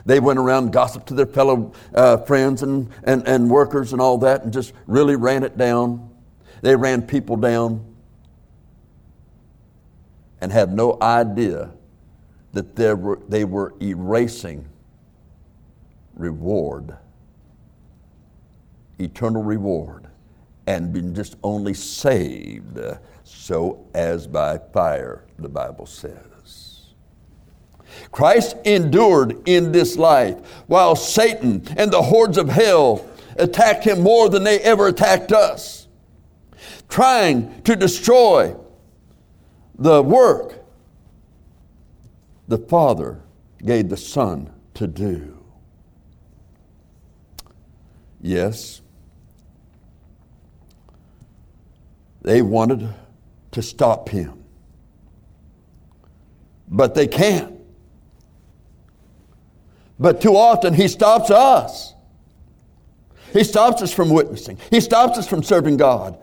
They 0.08 0.19
went 0.19 0.39
around 0.39 0.73
gossiped 0.73 1.08
to 1.08 1.13
their 1.13 1.27
fellow 1.27 1.71
uh, 1.93 2.17
friends 2.17 2.63
and, 2.63 2.89
and, 3.04 3.27
and 3.27 3.47
workers 3.47 3.93
and 3.93 4.01
all 4.01 4.17
that 4.19 4.43
and 4.43 4.51
just 4.51 4.73
really 4.88 5.15
ran 5.15 5.43
it 5.43 5.56
down. 5.56 6.10
They 6.63 6.75
ran 6.75 7.04
people 7.04 7.36
down 7.36 7.86
and 10.41 10.51
have 10.51 10.71
no 10.71 10.97
idea 10.99 11.69
that 12.54 12.75
they 12.75 12.95
were, 12.95 13.19
they 13.30 13.45
were 13.45 13.75
erasing 13.80 14.67
reward, 16.15 16.97
eternal 18.97 19.43
reward, 19.43 20.08
and 20.65 20.91
been 20.91 21.13
just 21.13 21.36
only 21.43 21.75
saved 21.75 22.80
so 23.23 23.86
as 23.93 24.25
by 24.25 24.58
fire, 24.73 25.23
the 25.38 25.49
Bible 25.49 25.86
says. 25.86 26.31
Christ 28.12 28.56
endured 28.65 29.47
in 29.47 29.71
this 29.71 29.97
life 29.97 30.38
while 30.67 30.95
Satan 30.95 31.63
and 31.77 31.91
the 31.91 32.01
hordes 32.01 32.38
of 32.38 32.49
hell 32.49 33.06
attacked 33.38 33.86
him 33.86 34.01
more 34.01 34.30
than 34.30 34.43
they 34.43 34.60
ever 34.60 34.88
attacked 34.88 35.32
us, 35.32 35.88
trying 36.89 37.62
to 37.63 37.75
destroy 37.75 38.56
the 39.77 40.01
work 40.01 40.63
the 42.47 42.58
Father 42.58 43.21
gave 43.63 43.89
the 43.89 43.97
Son 43.97 44.51
to 44.73 44.88
do. 44.88 45.38
Yes, 48.21 48.82
they 52.21 52.41
wanted 52.41 52.93
to 53.51 53.62
stop 53.62 54.10
him, 54.10 54.43
but 56.67 56.93
they 56.93 57.08
can't. 57.08 57.61
But 60.01 60.19
too 60.19 60.35
often 60.35 60.73
he 60.73 60.87
stops 60.87 61.29
us. 61.29 61.93
He 63.33 63.43
stops 63.43 63.83
us 63.83 63.93
from 63.93 64.09
witnessing. 64.09 64.57
He 64.71 64.81
stops 64.81 65.19
us 65.19 65.27
from 65.27 65.43
serving 65.43 65.77
God. 65.77 66.17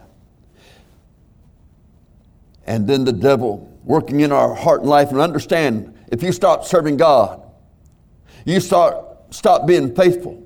And 2.67 2.89
then 2.89 3.05
the 3.05 3.13
devil 3.13 3.73
working 3.85 4.21
in 4.21 4.33
our 4.33 4.53
heart 4.53 4.81
and 4.81 4.91
life 4.91 5.11
and 5.11 5.21
understand 5.21 5.97
if 6.09 6.25
you 6.25 6.33
stop 6.33 6.65
serving 6.65 6.97
God, 6.97 7.41
you 8.45 8.59
start 8.59 8.97
stop 9.31 9.65
being 9.65 9.95
faithful. 9.95 10.45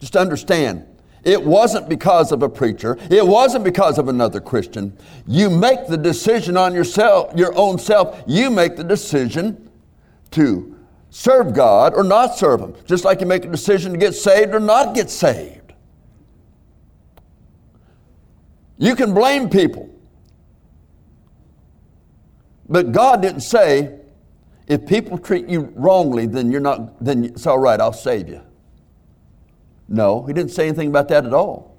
Just 0.00 0.16
understand, 0.16 0.86
it 1.24 1.44
wasn't 1.44 1.90
because 1.90 2.32
of 2.32 2.42
a 2.42 2.48
preacher. 2.48 2.96
It 3.10 3.24
wasn't 3.24 3.64
because 3.64 3.98
of 3.98 4.08
another 4.08 4.40
Christian. 4.40 4.96
You 5.26 5.50
make 5.50 5.88
the 5.88 5.98
decision 5.98 6.56
on 6.56 6.72
yourself, 6.72 7.36
your 7.36 7.54
own 7.54 7.78
self. 7.78 8.22
You 8.26 8.50
make 8.50 8.76
the 8.76 8.84
decision 8.84 9.70
to 10.30 10.81
serve 11.12 11.52
God 11.52 11.92
or 11.94 12.02
not 12.02 12.36
serve 12.36 12.60
Him. 12.60 12.74
Just 12.86 13.04
like 13.04 13.20
you 13.20 13.26
make 13.26 13.44
a 13.44 13.48
decision 13.48 13.92
to 13.92 13.98
get 13.98 14.14
saved 14.14 14.54
or 14.54 14.60
not 14.60 14.94
get 14.94 15.10
saved. 15.10 15.74
You 18.78 18.96
can 18.96 19.14
blame 19.14 19.48
people. 19.48 19.88
But 22.68 22.92
God 22.92 23.20
didn't 23.20 23.42
say, 23.42 24.00
if 24.66 24.86
people 24.86 25.18
treat 25.18 25.46
you 25.46 25.72
wrongly, 25.76 26.26
then 26.26 26.50
you're 26.50 26.60
not, 26.62 27.04
then 27.04 27.24
it's 27.24 27.46
all 27.46 27.58
right, 27.58 27.78
I'll 27.78 27.92
save 27.92 28.28
you. 28.28 28.40
No, 29.88 30.24
he 30.24 30.32
didn't 30.32 30.52
say 30.52 30.66
anything 30.66 30.88
about 30.88 31.08
that 31.08 31.26
at 31.26 31.34
all. 31.34 31.76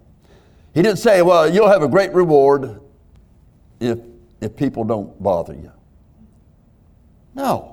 He 0.76 0.84
didn't 0.84 1.00
say, 1.00 1.24
well, 1.24 1.52
you'll 1.52 1.70
have 1.70 1.82
a 1.82 1.88
great 1.88 2.14
reward 2.14 2.80
if, 3.80 3.98
if 4.42 4.56
people 4.56 4.84
don't 4.84 5.22
bother 5.22 5.54
you. 5.54 5.72
No. 7.34 7.73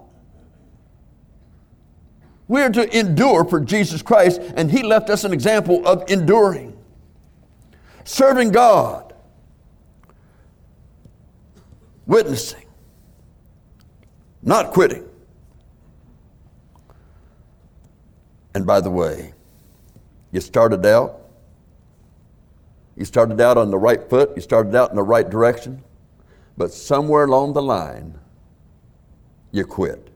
We're 2.50 2.70
to 2.70 2.98
endure 2.98 3.44
for 3.44 3.60
Jesus 3.60 4.02
Christ, 4.02 4.40
and 4.56 4.70
he 4.70 4.82
left 4.82 5.08
us 5.08 5.22
an 5.22 5.32
example 5.32 5.86
of 5.86 6.10
enduring, 6.10 6.76
serving 8.04 8.50
God, 8.50 9.14
witnessing 12.06 12.66
not 14.42 14.70
quitting. 14.70 15.06
And 18.54 18.66
by 18.66 18.80
the 18.80 18.90
way, 18.90 19.32
you 20.32 20.40
started 20.40 20.84
out, 20.84 21.20
you 22.96 23.04
started 23.04 23.40
out 23.40 23.58
on 23.58 23.70
the 23.70 23.78
right 23.78 24.08
foot, 24.08 24.32
you 24.34 24.42
started 24.42 24.74
out 24.74 24.90
in 24.90 24.96
the 24.96 25.02
right 25.02 25.28
direction, 25.28 25.82
but 26.56 26.72
somewhere 26.72 27.24
along 27.24 27.52
the 27.52 27.62
line, 27.62 28.18
you 29.52 29.64
quit. 29.64 30.09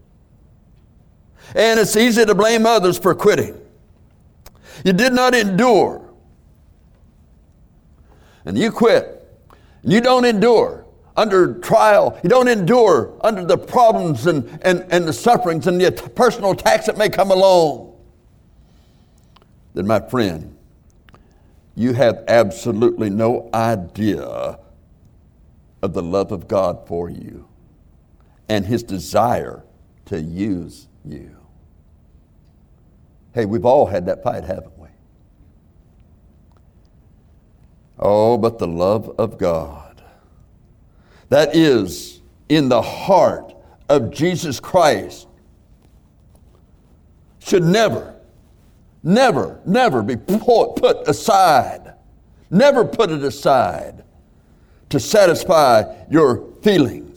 And 1.54 1.78
it's 1.78 1.96
easy 1.96 2.24
to 2.24 2.34
blame 2.34 2.66
others 2.66 2.98
for 2.98 3.14
quitting. 3.14 3.60
You 4.84 4.92
did 4.92 5.12
not 5.12 5.34
endure. 5.34 6.08
And 8.44 8.58
you 8.58 8.70
quit. 8.70 9.28
And 9.82 9.92
you 9.92 10.00
don't 10.00 10.24
endure 10.24 10.84
under 11.16 11.54
trial. 11.60 12.18
You 12.22 12.28
don't 12.28 12.48
endure 12.48 13.14
under 13.22 13.44
the 13.44 13.58
problems 13.58 14.26
and, 14.26 14.58
and, 14.62 14.84
and 14.90 15.06
the 15.06 15.12
sufferings 15.12 15.66
and 15.66 15.80
the 15.80 15.92
personal 15.92 16.52
attacks 16.52 16.86
that 16.86 16.98
may 16.98 17.08
come 17.08 17.30
along. 17.30 17.92
Then, 19.74 19.86
my 19.86 20.00
friend, 20.00 20.56
you 21.74 21.92
have 21.94 22.24
absolutely 22.28 23.10
no 23.10 23.50
idea 23.52 24.58
of 25.82 25.92
the 25.92 26.02
love 26.02 26.32
of 26.32 26.48
God 26.48 26.86
for 26.86 27.10
you 27.10 27.48
and 28.48 28.64
His 28.64 28.82
desire 28.82 29.64
to 30.06 30.20
use 30.20 30.86
you. 31.04 31.36
Hey, 33.32 33.44
we've 33.44 33.64
all 33.64 33.86
had 33.86 34.06
that 34.06 34.22
fight, 34.22 34.44
haven't 34.44 34.78
we? 34.78 34.88
Oh, 37.98 38.38
but 38.38 38.58
the 38.58 38.66
love 38.66 39.14
of 39.18 39.38
God. 39.38 40.02
That 41.28 41.54
is 41.54 42.20
in 42.48 42.68
the 42.68 42.82
heart 42.82 43.54
of 43.88 44.10
Jesus 44.10 44.60
Christ 44.60 45.26
should 47.40 47.64
never, 47.64 48.14
never, 49.02 49.60
never 49.66 50.02
be 50.02 50.16
put 50.16 51.08
aside. 51.08 51.94
Never 52.50 52.84
put 52.84 53.10
it 53.10 53.22
aside 53.22 54.04
to 54.90 55.00
satisfy 55.00 55.82
your 56.10 56.52
feelings 56.62 57.13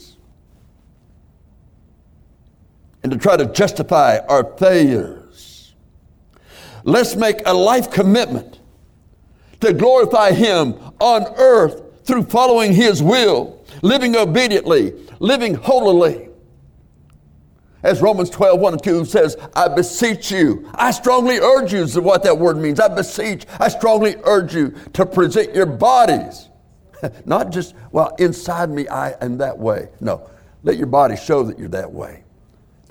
and 3.03 3.11
to 3.11 3.17
try 3.17 3.37
to 3.37 3.45
justify 3.45 4.19
our 4.27 4.43
failures. 4.57 5.73
Let's 6.83 7.15
make 7.15 7.41
a 7.45 7.53
life 7.53 7.91
commitment 7.91 8.59
to 9.61 9.73
glorify 9.73 10.31
Him 10.31 10.75
on 10.99 11.25
earth 11.37 12.05
through 12.05 12.23
following 12.23 12.73
His 12.73 13.03
will, 13.03 13.63
living 13.81 14.15
obediently, 14.15 14.93
living 15.19 15.55
holily. 15.55 16.29
As 17.83 18.01
Romans 18.01 18.29
12, 18.29 18.59
1 18.59 18.73
and 18.73 18.83
2 18.83 19.05
says, 19.05 19.37
I 19.55 19.67
beseech 19.67 20.31
you. 20.31 20.69
I 20.73 20.91
strongly 20.91 21.37
urge 21.37 21.73
you, 21.73 21.83
is 21.83 21.97
what 21.97 22.23
that 22.23 22.37
word 22.37 22.57
means. 22.57 22.79
I 22.79 22.87
beseech, 22.87 23.45
I 23.59 23.67
strongly 23.67 24.15
urge 24.23 24.55
you 24.55 24.73
to 24.93 25.05
present 25.05 25.53
your 25.53 25.67
bodies. 25.67 26.49
Not 27.25 27.51
just, 27.51 27.75
well, 27.91 28.15
inside 28.17 28.69
me, 28.69 28.87
I 28.87 29.11
am 29.23 29.37
that 29.37 29.57
way. 29.57 29.89
No, 29.99 30.29
let 30.63 30.77
your 30.77 30.87
body 30.87 31.15
show 31.15 31.43
that 31.43 31.59
you're 31.59 31.69
that 31.69 31.91
way. 31.91 32.23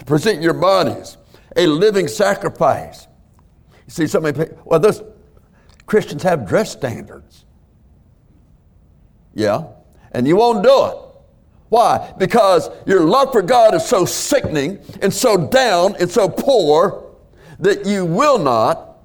Present 0.06 0.40
your 0.40 0.54
bodies 0.54 1.16
a 1.56 1.66
living 1.66 2.06
sacrifice, 2.06 3.08
you 3.86 3.90
see, 3.90 4.06
so 4.06 4.20
many 4.20 4.38
people, 4.38 4.62
well, 4.64 4.78
those 4.78 5.02
Christians 5.86 6.22
have 6.22 6.46
dress 6.46 6.70
standards. 6.70 7.44
Yeah, 9.34 9.64
and 10.12 10.26
you 10.26 10.36
won't 10.36 10.62
do 10.62 10.86
it. 10.86 10.96
Why? 11.68 12.14
Because 12.18 12.70
your 12.86 13.00
love 13.04 13.32
for 13.32 13.42
God 13.42 13.74
is 13.74 13.84
so 13.84 14.04
sickening 14.04 14.78
and 15.02 15.12
so 15.12 15.48
down 15.48 15.96
and 15.98 16.10
so 16.10 16.28
poor 16.28 17.16
that 17.58 17.86
you 17.86 18.04
will 18.04 18.38
not 18.38 18.98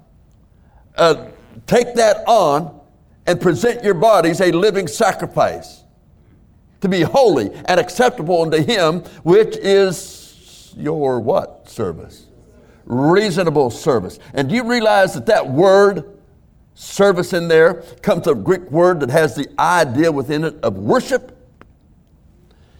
uh, 0.96 1.28
take 1.66 1.94
that 1.94 2.18
on 2.26 2.80
and 3.26 3.40
present 3.40 3.82
your 3.82 3.94
bodies 3.94 4.40
a 4.40 4.52
living 4.52 4.86
sacrifice 4.86 5.82
to 6.80 6.88
be 6.88 7.02
holy 7.02 7.50
and 7.66 7.80
acceptable 7.80 8.42
unto 8.42 8.62
Him, 8.62 9.00
which 9.22 9.56
is 9.56 10.21
your 10.76 11.20
what? 11.20 11.68
Service 11.68 12.26
reasonable 12.84 13.70
service. 13.70 14.18
And 14.34 14.48
do 14.48 14.54
you 14.54 14.64
realize 14.64 15.14
that 15.14 15.26
that 15.26 15.48
word, 15.48 16.18
service 16.74 17.32
in 17.32 17.48
there, 17.48 17.82
comes 18.02 18.24
from 18.24 18.38
a 18.38 18.42
Greek 18.42 18.70
word 18.70 19.00
that 19.00 19.10
has 19.10 19.34
the 19.34 19.48
idea 19.58 20.10
within 20.10 20.44
it 20.44 20.56
of 20.62 20.76
worship? 20.78 21.38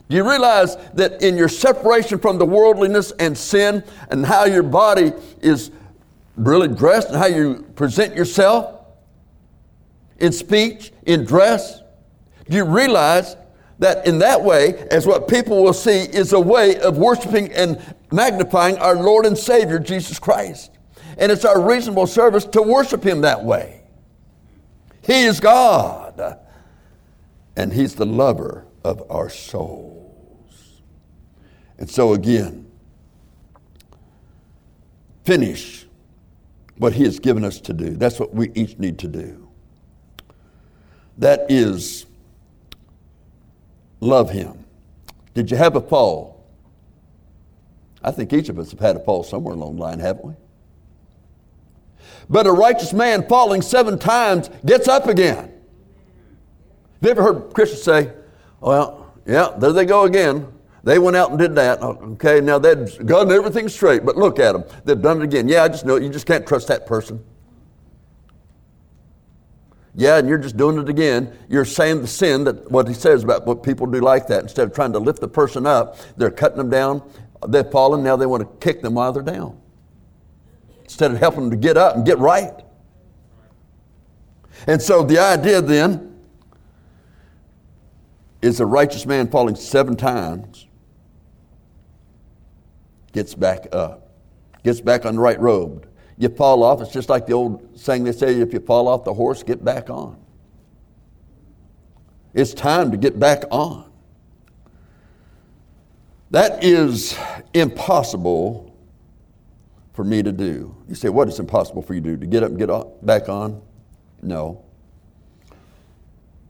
Do 0.09 0.17
you 0.17 0.29
realize 0.29 0.77
that 0.95 1.23
in 1.23 1.37
your 1.37 1.49
separation 1.49 2.19
from 2.19 2.39
the 2.39 2.45
worldliness 2.45 3.13
and 3.13 3.37
sin 3.37 3.83
and 4.11 4.27
how 4.27 4.45
your 4.45 4.63
body 4.63 5.13
is 5.41 5.71
really 6.37 6.69
dressed 6.69 7.09
and 7.09 7.17
how 7.17 7.27
you 7.27 7.67
present 7.77 8.15
yourself 8.15 8.81
in 10.19 10.33
speech, 10.33 10.93
in 11.07 11.25
dress, 11.25 11.81
do 12.49 12.57
you 12.57 12.65
realize 12.65 13.37
that 13.83 14.07
in 14.07 14.19
that 14.21 14.43
way, 14.43 14.87
as 14.91 15.07
what 15.07 15.27
people 15.27 15.63
will 15.63 15.73
see, 15.73 16.03
is 16.03 16.33
a 16.33 16.41
way 16.41 16.77
of 16.81 16.99
worshiping 16.99 17.53
and 17.53 17.81
magnifying 18.13 18.79
our 18.79 18.95
Lord 18.95 19.27
and 19.27 19.37
Savior, 19.37 19.79
Jesus 19.79 20.19
Christ. 20.19 20.71
And 21.19 21.33
it's 21.33 21.45
our 21.45 21.61
reasonable 21.61 22.07
service 22.07 22.45
to 22.47 22.63
worship 22.63 23.05
Him 23.05 23.23
that 23.23 23.45
way. 23.45 23.83
He 25.03 25.25
is 25.25 25.41
God, 25.41 26.39
and 27.57 27.73
He's 27.73 27.97
the 27.97 28.07
lover 28.07 28.67
of 28.85 29.03
our 29.11 29.29
souls. 29.29 30.81
And 31.79 31.91
so, 31.91 32.13
again, 32.13 32.71
finish 35.25 35.87
what 36.77 36.93
He 36.93 37.03
has 37.03 37.19
given 37.19 37.45
us 37.45 37.61
to 37.63 37.73
do. 37.73 37.91
That's 37.91 38.21
what 38.21 38.33
we 38.33 38.53
each 38.55 38.79
need 38.79 39.01
to 39.01 39.09
do. 39.09 39.49
That 41.19 41.51
is 41.51 42.07
love 44.03 44.31
Him. 44.31 44.65
Did 45.35 45.51
you 45.51 45.57
have 45.57 45.77
a 45.77 45.81
fall? 45.81 46.45
I 48.03 48.11
think 48.11 48.33
each 48.33 48.49
of 48.49 48.59
us 48.59 48.73
have 48.73 48.81
had 48.81 48.97
a 48.97 49.01
fall 49.01 49.23
somewhere 49.23 49.55
along 49.55 49.77
the 49.77 49.83
line, 49.83 50.01
haven't 50.01 50.25
we? 50.25 50.35
But 52.29 52.47
a 52.47 52.53
righteous 52.53 52.93
man 52.93 53.27
falling 53.29 53.63
seven 53.63 53.99
times 53.99 54.51
gets 54.67 54.89
up 54.89 55.07
again. 55.07 55.37
Have 55.37 55.53
you 57.03 57.11
ever 57.11 57.23
heard 57.23 57.55
Christians 57.55 57.83
say, 57.83 58.13
well, 58.61 59.15
yeah, 59.27 59.55
there 59.59 59.73
they 59.73 59.85
go 59.85 60.05
again. 60.05 60.49
They 60.85 60.99
went 60.99 61.17
out 61.17 61.31
and 61.31 61.39
did 61.39 61.55
that. 61.55 61.81
Okay, 61.81 62.41
now 62.41 62.59
they've 62.59 63.07
gotten 63.07 63.33
everything 63.33 63.69
straight, 63.69 64.05
but 64.05 64.17
look 64.17 64.41
at 64.41 64.53
them. 64.53 64.65
They've 64.85 65.01
done 65.01 65.21
it 65.21 65.25
again. 65.25 65.47
Yeah, 65.47 65.63
I 65.63 65.69
just 65.69 65.87
know 65.87 65.95
it. 65.97 66.03
You 66.03 66.09
just 66.09 66.27
can't 66.27 66.47
trust 66.47 66.67
that 66.69 66.87
person. 66.87 67.25
Yeah, 69.95 70.17
and 70.19 70.29
you're 70.29 70.39
just 70.39 70.57
doing 70.57 70.79
it 70.79 70.89
again. 70.89 71.37
You're 71.49 71.67
saying 71.67 72.01
the 72.01 72.07
sin 72.07 72.45
that 72.45 72.71
what 72.71 72.89
he 72.89 72.95
says 72.95 73.25
about 73.25 73.47
what 73.47 73.63
people 73.63 73.87
do 73.87 74.01
like 74.01 74.27
that. 74.29 74.43
Instead 74.43 74.69
of 74.69 74.75
trying 74.75 74.93
to 74.93 74.99
lift 74.99 75.21
the 75.21 75.29
person 75.29 75.67
up, 75.67 75.97
they're 76.17 76.31
cutting 76.31 76.59
them 76.59 76.71
down. 76.71 77.03
They've 77.47 77.69
fallen. 77.71 78.03
Now 78.03 78.17
they 78.17 78.27
want 78.27 78.43
to 78.43 78.67
kick 78.67 78.81
them 78.81 78.95
while 78.95 79.13
they're 79.13 79.23
down. 79.23 79.61
Instead 80.85 81.11
of 81.11 81.19
helping 81.19 81.43
them 81.43 81.51
to 81.51 81.57
get 81.57 81.77
up 81.77 81.97
and 81.97 82.07
get 82.07 82.19
right. 82.19 82.53
And 84.67 84.81
so 84.81 85.03
the 85.03 85.19
idea 85.19 85.61
then 85.61 86.21
is 88.41 88.61
a 88.61 88.67
righteous 88.67 89.07
man 89.07 89.29
falling 89.29 89.57
seven 89.57 89.97
times 89.97 90.67
gets 93.13 93.35
back 93.35 93.67
up, 93.73 94.11
gets 94.65 94.81
back 94.81 95.05
on 95.05 95.17
the 95.17 95.21
right 95.21 95.39
road, 95.39 95.87
you 96.23 96.29
fall 96.29 96.63
off, 96.63 96.81
it's 96.81 96.93
just 96.93 97.09
like 97.09 97.27
the 97.27 97.33
old 97.33 97.79
saying 97.79 98.05
they 98.05 98.13
say 98.13 98.41
if 98.41 98.53
you 98.53 98.61
fall 98.61 98.87
off 98.87 99.05
the 99.05 99.13
horse, 99.13 99.43
get 99.43 99.65
back 99.65 99.91
on. 99.91 100.17
It's 102.33 102.55
time 102.55 102.91
to 102.93 102.97
get 102.97 103.19
back 103.19 103.45
on. 103.51 103.91
That 106.31 106.65
is 106.65 107.19
impossible 107.53 108.75
for 109.93 110.05
me 110.05 110.23
to 110.23 110.33
do. 110.33 110.75
You 110.89 110.95
say, 110.95 111.11
what 111.11 111.29
is 111.29 111.39
impossible 111.39 111.83
for 111.83 111.93
you 111.93 112.01
to 112.01 112.11
do? 112.13 112.17
To 112.17 112.27
get 112.27 112.43
up 112.43 112.51
and 112.51 112.59
get 112.59 113.05
back 113.05 113.29
on? 113.29 113.61
No. 114.23 114.65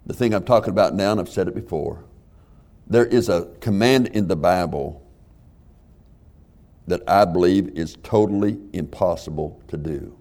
The 0.07 0.15
thing 0.15 0.35
I'm 0.35 0.45
talking 0.45 0.71
about 0.71 0.95
now, 0.95 1.13
and 1.13 1.21
I've 1.21 1.29
said 1.29 1.49
it 1.49 1.55
before, 1.55 2.05
there 2.87 3.07
is 3.07 3.29
a 3.29 3.49
command 3.61 4.09
in 4.09 4.29
the 4.29 4.37
Bible 4.37 5.02
that 6.87 7.03
I 7.09 7.25
believe 7.25 7.69
is 7.77 7.97
totally 8.03 8.59
impossible 8.73 9.61
to 9.69 9.77
do. 9.77 10.19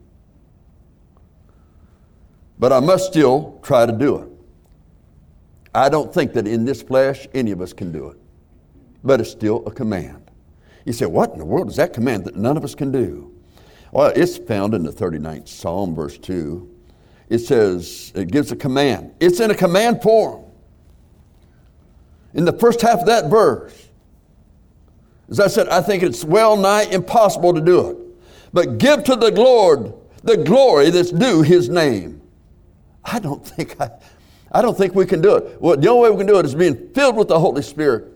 But 2.59 2.71
I 2.71 2.79
must 2.79 3.07
still 3.07 3.59
try 3.63 3.85
to 3.85 3.91
do 3.91 4.17
it. 4.17 4.29
I 5.73 5.89
don't 5.89 6.13
think 6.13 6.33
that 6.33 6.47
in 6.47 6.65
this 6.65 6.81
flesh 6.81 7.27
any 7.33 7.51
of 7.51 7.61
us 7.61 7.73
can 7.73 7.91
do 7.91 8.09
it, 8.09 8.17
but 9.03 9.19
it's 9.19 9.31
still 9.31 9.63
a 9.65 9.71
command. 9.71 10.29
You 10.85 10.93
say, 10.93 11.05
What 11.05 11.31
in 11.31 11.39
the 11.39 11.45
world 11.45 11.69
is 11.69 11.77
that 11.77 11.93
command 11.93 12.25
that 12.25 12.35
none 12.35 12.57
of 12.57 12.63
us 12.63 12.75
can 12.75 12.91
do? 12.91 13.31
Well, 13.91 14.11
it's 14.15 14.37
found 14.37 14.73
in 14.73 14.83
the 14.83 14.91
39th 14.91 15.47
Psalm, 15.47 15.95
verse 15.95 16.17
2. 16.17 16.69
It 17.29 17.39
says, 17.39 18.11
it 18.15 18.29
gives 18.29 18.51
a 18.51 18.55
command. 18.55 19.13
It's 19.19 19.39
in 19.39 19.51
a 19.51 19.55
command 19.55 20.01
form. 20.01 20.43
In 22.33 22.45
the 22.45 22.53
first 22.53 22.81
half 22.81 22.99
of 22.99 23.05
that 23.07 23.29
verse, 23.29 23.89
as 25.31 25.39
I 25.39 25.47
said, 25.47 25.69
I 25.69 25.81
think 25.81 26.03
it's 26.03 26.23
well 26.23 26.57
nigh 26.57 26.83
impossible 26.83 27.53
to 27.53 27.61
do 27.61 27.89
it. 27.89 27.97
but 28.53 28.77
give 28.77 29.03
to 29.05 29.15
the 29.15 29.31
Lord 29.31 29.93
the 30.23 30.37
glory 30.37 30.89
that's 30.91 31.11
due 31.11 31.41
his 31.41 31.69
name. 31.69 32.21
I 33.03 33.17
don't 33.19 33.45
think 33.55 33.79
I, 33.81 33.89
I 34.51 34.61
don't 34.61 34.77
think 34.77 34.93
we 34.93 35.05
can 35.05 35.21
do 35.21 35.37
it. 35.37 35.61
Well, 35.61 35.77
the 35.77 35.87
only 35.87 36.03
way 36.03 36.11
we 36.11 36.17
can 36.17 36.27
do 36.27 36.37
it 36.37 36.45
is 36.45 36.53
being 36.53 36.89
filled 36.93 37.15
with 37.15 37.29
the 37.29 37.39
Holy 37.39 37.61
Spirit 37.61 38.11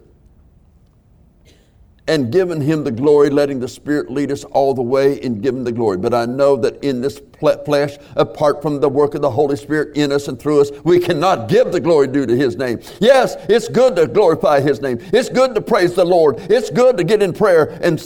and 2.08 2.32
giving 2.32 2.62
him 2.62 2.84
the 2.84 2.92
glory, 2.92 3.30
letting 3.30 3.60
the 3.60 3.68
Spirit 3.68 4.12
lead 4.12 4.32
us 4.32 4.44
all 4.46 4.74
the 4.74 4.82
way 4.82 5.20
and 5.22 5.42
giving 5.42 5.64
the 5.64 5.72
glory. 5.72 5.98
But 5.98 6.14
I 6.14 6.26
know 6.26 6.56
that 6.58 6.84
in 6.84 7.02
this 7.02 7.20
flesh, 7.40 7.98
apart 8.16 8.62
from 8.62 8.80
the 8.80 8.90
work 8.90 9.16
of 9.16 9.22
the 9.22 9.32
Holy 9.32 9.56
Spirit 9.56 9.98
in 9.98 10.12
us 10.12 10.28
and 10.28 10.40
through 10.40 10.62
us, 10.62 10.72
we 10.84 11.00
cannot 11.00 11.50
give 11.50 11.72
the 11.72 11.80
glory 11.80 12.08
due 12.08 12.26
to 12.26 12.36
his 12.36 12.58
name. 12.58 12.80
Yes, 13.00 13.36
it's 13.50 13.68
good 13.68 13.96
to 13.96 14.08
glorify 14.08 14.62
his 14.62 14.82
name. 14.82 15.00
It's 15.14 15.30
good 15.30 15.56
to 15.56 15.62
praise 15.62 15.96
the 15.96 16.06
Lord. 16.06 16.38
It's 16.52 16.70
good 16.70 16.98
to 16.98 17.04
get 17.04 17.24
in 17.24 17.34
prayer 17.34 17.78
and 17.82 18.00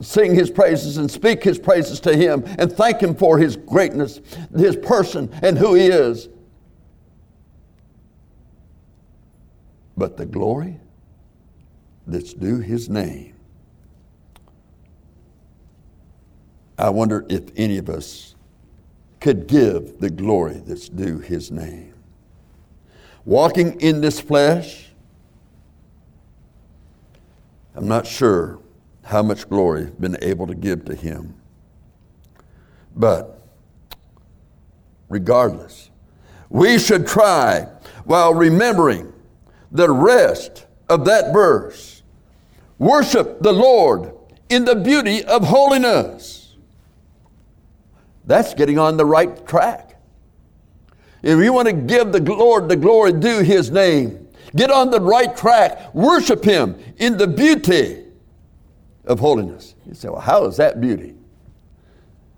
sing 0.00 0.34
his 0.34 0.50
praises 0.50 0.96
and 0.96 1.10
speak 1.10 1.42
his 1.44 1.58
praises 1.58 2.00
to 2.00 2.16
him 2.16 2.44
and 2.58 2.72
thank 2.72 3.00
him 3.00 3.14
for 3.14 3.38
his 3.38 3.56
greatness, 3.56 4.20
his 4.56 4.76
person, 4.76 5.30
and 5.42 5.58
who 5.58 5.74
he 5.74 5.86
is. 5.86 6.28
But 9.96 10.16
the 10.16 10.26
glory 10.26 10.80
that's 12.06 12.32
due 12.34 12.60
his 12.60 12.88
name, 12.88 13.34
I 16.78 16.90
wonder 16.90 17.24
if 17.28 17.44
any 17.56 17.78
of 17.78 17.88
us 17.88 18.34
could 19.20 19.46
give 19.46 19.98
the 19.98 20.10
glory 20.10 20.62
that's 20.66 20.88
due 20.88 21.18
his 21.18 21.50
name. 21.50 21.94
Walking 23.24 23.80
in 23.80 24.00
this 24.00 24.20
flesh, 24.20 24.90
I'm 27.74 27.88
not 27.88 28.06
sure 28.06 28.60
how 29.04 29.22
much 29.22 29.48
glory 29.48 29.86
I've 29.86 30.00
been 30.00 30.16
able 30.22 30.46
to 30.46 30.54
give 30.54 30.84
to 30.86 30.94
him. 30.94 31.34
But 32.94 33.42
regardless, 35.08 35.90
we 36.48 36.78
should 36.78 37.06
try 37.06 37.68
while 38.04 38.32
remembering 38.34 39.12
the 39.72 39.90
rest 39.90 40.66
of 40.88 41.04
that 41.06 41.32
verse. 41.32 41.95
Worship 42.78 43.40
the 43.40 43.52
Lord 43.52 44.12
in 44.48 44.64
the 44.64 44.74
beauty 44.74 45.24
of 45.24 45.44
holiness. 45.44 46.56
That's 48.26 48.54
getting 48.54 48.78
on 48.78 48.96
the 48.96 49.04
right 49.04 49.46
track. 49.46 50.00
If 51.22 51.42
you 51.42 51.52
want 51.52 51.68
to 51.68 51.74
give 51.74 52.12
the 52.12 52.20
Lord 52.20 52.68
the 52.68 52.76
glory 52.76 53.12
due 53.12 53.40
his 53.40 53.70
name, 53.70 54.28
get 54.54 54.70
on 54.70 54.90
the 54.90 55.00
right 55.00 55.34
track, 55.36 55.94
worship 55.94 56.44
him 56.44 56.76
in 56.98 57.16
the 57.16 57.26
beauty 57.26 58.04
of 59.06 59.20
holiness. 59.20 59.74
You 59.86 59.94
say, 59.94 60.08
well, 60.08 60.20
how 60.20 60.44
is 60.44 60.56
that 60.58 60.80
beauty? 60.80 61.14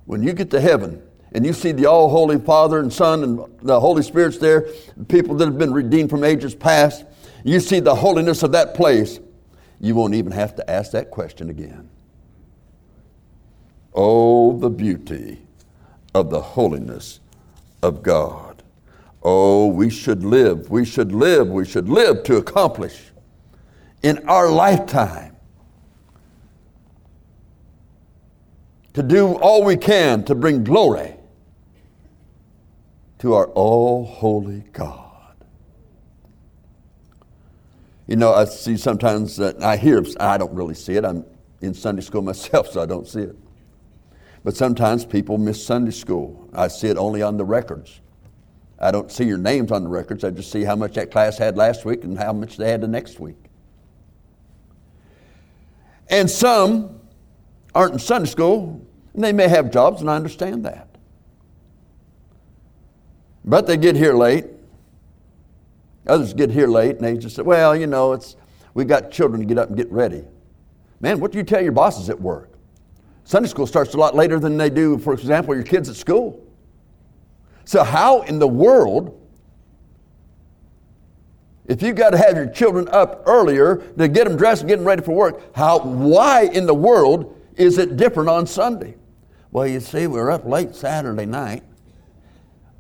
When 0.04 0.22
you 0.22 0.32
get 0.32 0.50
to 0.52 0.60
heaven 0.60 1.02
and 1.32 1.44
you 1.44 1.52
see 1.52 1.72
the 1.72 1.86
all 1.86 2.08
holy 2.08 2.38
Father 2.38 2.78
and 2.78 2.92
Son 2.92 3.22
and 3.22 3.44
the 3.60 3.78
Holy 3.78 4.02
Spirit's 4.02 4.38
there, 4.38 4.68
people 5.08 5.34
that 5.36 5.46
have 5.46 5.58
been 5.58 5.72
redeemed 5.72 6.08
from 6.08 6.24
ages 6.24 6.54
past, 6.54 7.04
you 7.44 7.60
see 7.60 7.80
the 7.80 7.94
holiness 7.94 8.42
of 8.42 8.52
that 8.52 8.74
place, 8.74 9.20
you 9.80 9.94
won't 9.94 10.14
even 10.14 10.32
have 10.32 10.56
to 10.56 10.70
ask 10.70 10.92
that 10.92 11.10
question 11.10 11.50
again. 11.50 11.88
Oh, 13.94 14.58
the 14.58 14.70
beauty 14.70 15.38
of 16.14 16.30
the 16.30 16.40
holiness 16.40 17.20
of 17.82 18.02
God. 18.02 18.62
Oh, 19.22 19.66
we 19.66 19.90
should 19.90 20.24
live, 20.24 20.70
we 20.70 20.84
should 20.84 21.12
live, 21.12 21.48
we 21.48 21.64
should 21.64 21.88
live 21.88 22.22
to 22.24 22.36
accomplish 22.36 23.10
in 24.02 24.28
our 24.28 24.48
lifetime 24.48 25.36
to 28.94 29.02
do 29.02 29.34
all 29.34 29.64
we 29.64 29.76
can 29.76 30.24
to 30.24 30.34
bring 30.34 30.64
glory 30.64 31.14
to 33.18 33.34
our 33.34 33.46
all 33.48 34.04
holy 34.04 34.64
God. 34.72 35.07
You 38.08 38.16
know, 38.16 38.32
I 38.32 38.46
see 38.46 38.78
sometimes 38.78 39.36
that 39.36 39.62
I 39.62 39.76
hear, 39.76 40.02
I 40.18 40.38
don't 40.38 40.54
really 40.54 40.74
see 40.74 40.94
it. 40.94 41.04
I'm 41.04 41.26
in 41.60 41.74
Sunday 41.74 42.00
school 42.00 42.22
myself, 42.32 42.72
so 42.72 42.82
I 42.82 42.86
don't 42.86 43.06
see 43.06 43.20
it. 43.20 43.36
But 44.42 44.56
sometimes 44.56 45.04
people 45.04 45.36
miss 45.36 45.64
Sunday 45.64 45.90
school. 45.90 46.48
I 46.54 46.68
see 46.68 46.88
it 46.88 46.96
only 46.96 47.20
on 47.20 47.36
the 47.36 47.44
records. 47.44 48.00
I 48.80 48.90
don't 48.92 49.12
see 49.12 49.24
your 49.24 49.36
names 49.36 49.70
on 49.70 49.82
the 49.82 49.90
records. 49.90 50.24
I 50.24 50.30
just 50.30 50.50
see 50.50 50.64
how 50.64 50.74
much 50.74 50.94
that 50.94 51.10
class 51.10 51.36
had 51.36 51.56
last 51.56 51.84
week 51.84 52.04
and 52.04 52.18
how 52.18 52.32
much 52.32 52.56
they 52.56 52.70
had 52.70 52.80
the 52.80 52.88
next 52.88 53.20
week. 53.20 53.36
And 56.08 56.30
some 56.30 57.00
aren't 57.74 57.94
in 57.94 57.98
Sunday 57.98 58.30
school, 58.30 58.80
and 59.12 59.22
they 59.22 59.32
may 59.32 59.48
have 59.48 59.70
jobs, 59.70 60.00
and 60.00 60.08
I 60.08 60.16
understand 60.16 60.64
that. 60.64 60.88
But 63.44 63.66
they 63.66 63.76
get 63.76 63.96
here 63.96 64.14
late. 64.14 64.46
Others 66.08 66.34
get 66.34 66.50
here 66.50 66.66
late, 66.66 66.96
and 66.96 67.04
they 67.04 67.16
just 67.16 67.36
say, 67.36 67.42
well, 67.42 67.76
you 67.76 67.86
know, 67.86 68.12
it's, 68.12 68.36
we 68.74 68.84
got 68.84 69.10
children 69.10 69.40
to 69.40 69.46
get 69.46 69.58
up 69.58 69.68
and 69.68 69.76
get 69.76 69.90
ready. 69.90 70.24
Man, 71.00 71.20
what 71.20 71.32
do 71.32 71.38
you 71.38 71.44
tell 71.44 71.62
your 71.62 71.72
bosses 71.72 72.08
at 72.10 72.20
work? 72.20 72.52
Sunday 73.24 73.48
school 73.48 73.66
starts 73.66 73.94
a 73.94 73.98
lot 73.98 74.14
later 74.14 74.40
than 74.40 74.56
they 74.56 74.70
do, 74.70 74.98
for 74.98 75.12
example, 75.12 75.54
your 75.54 75.64
kids 75.64 75.88
at 75.88 75.96
school. 75.96 76.44
So, 77.66 77.84
how 77.84 78.22
in 78.22 78.38
the 78.38 78.48
world, 78.48 79.20
if 81.66 81.82
you've 81.82 81.96
got 81.96 82.10
to 82.10 82.18
have 82.18 82.34
your 82.34 82.48
children 82.48 82.88
up 82.88 83.22
earlier 83.26 83.76
to 83.98 84.08
get 84.08 84.26
them 84.26 84.38
dressed 84.38 84.62
and 84.62 84.68
get 84.70 84.76
them 84.76 84.86
ready 84.86 85.02
for 85.02 85.14
work, 85.14 85.54
how, 85.54 85.80
why 85.80 86.44
in 86.44 86.64
the 86.64 86.74
world 86.74 87.38
is 87.56 87.76
it 87.76 87.98
different 87.98 88.30
on 88.30 88.46
Sunday? 88.46 88.94
Well, 89.50 89.66
you 89.66 89.80
see, 89.80 90.06
we 90.06 90.18
are 90.18 90.30
up 90.30 90.46
late 90.46 90.74
Saturday 90.74 91.26
night. 91.26 91.62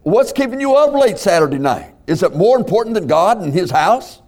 What's 0.02 0.32
keeping 0.32 0.60
you 0.60 0.74
up 0.74 0.94
late 0.94 1.18
Saturday 1.18 1.58
night? 1.58 1.94
Is 2.08 2.22
it 2.22 2.34
more 2.34 2.56
important 2.56 2.94
than 2.94 3.06
God 3.06 3.42
and 3.42 3.52
His 3.52 3.70
house? 3.70 4.22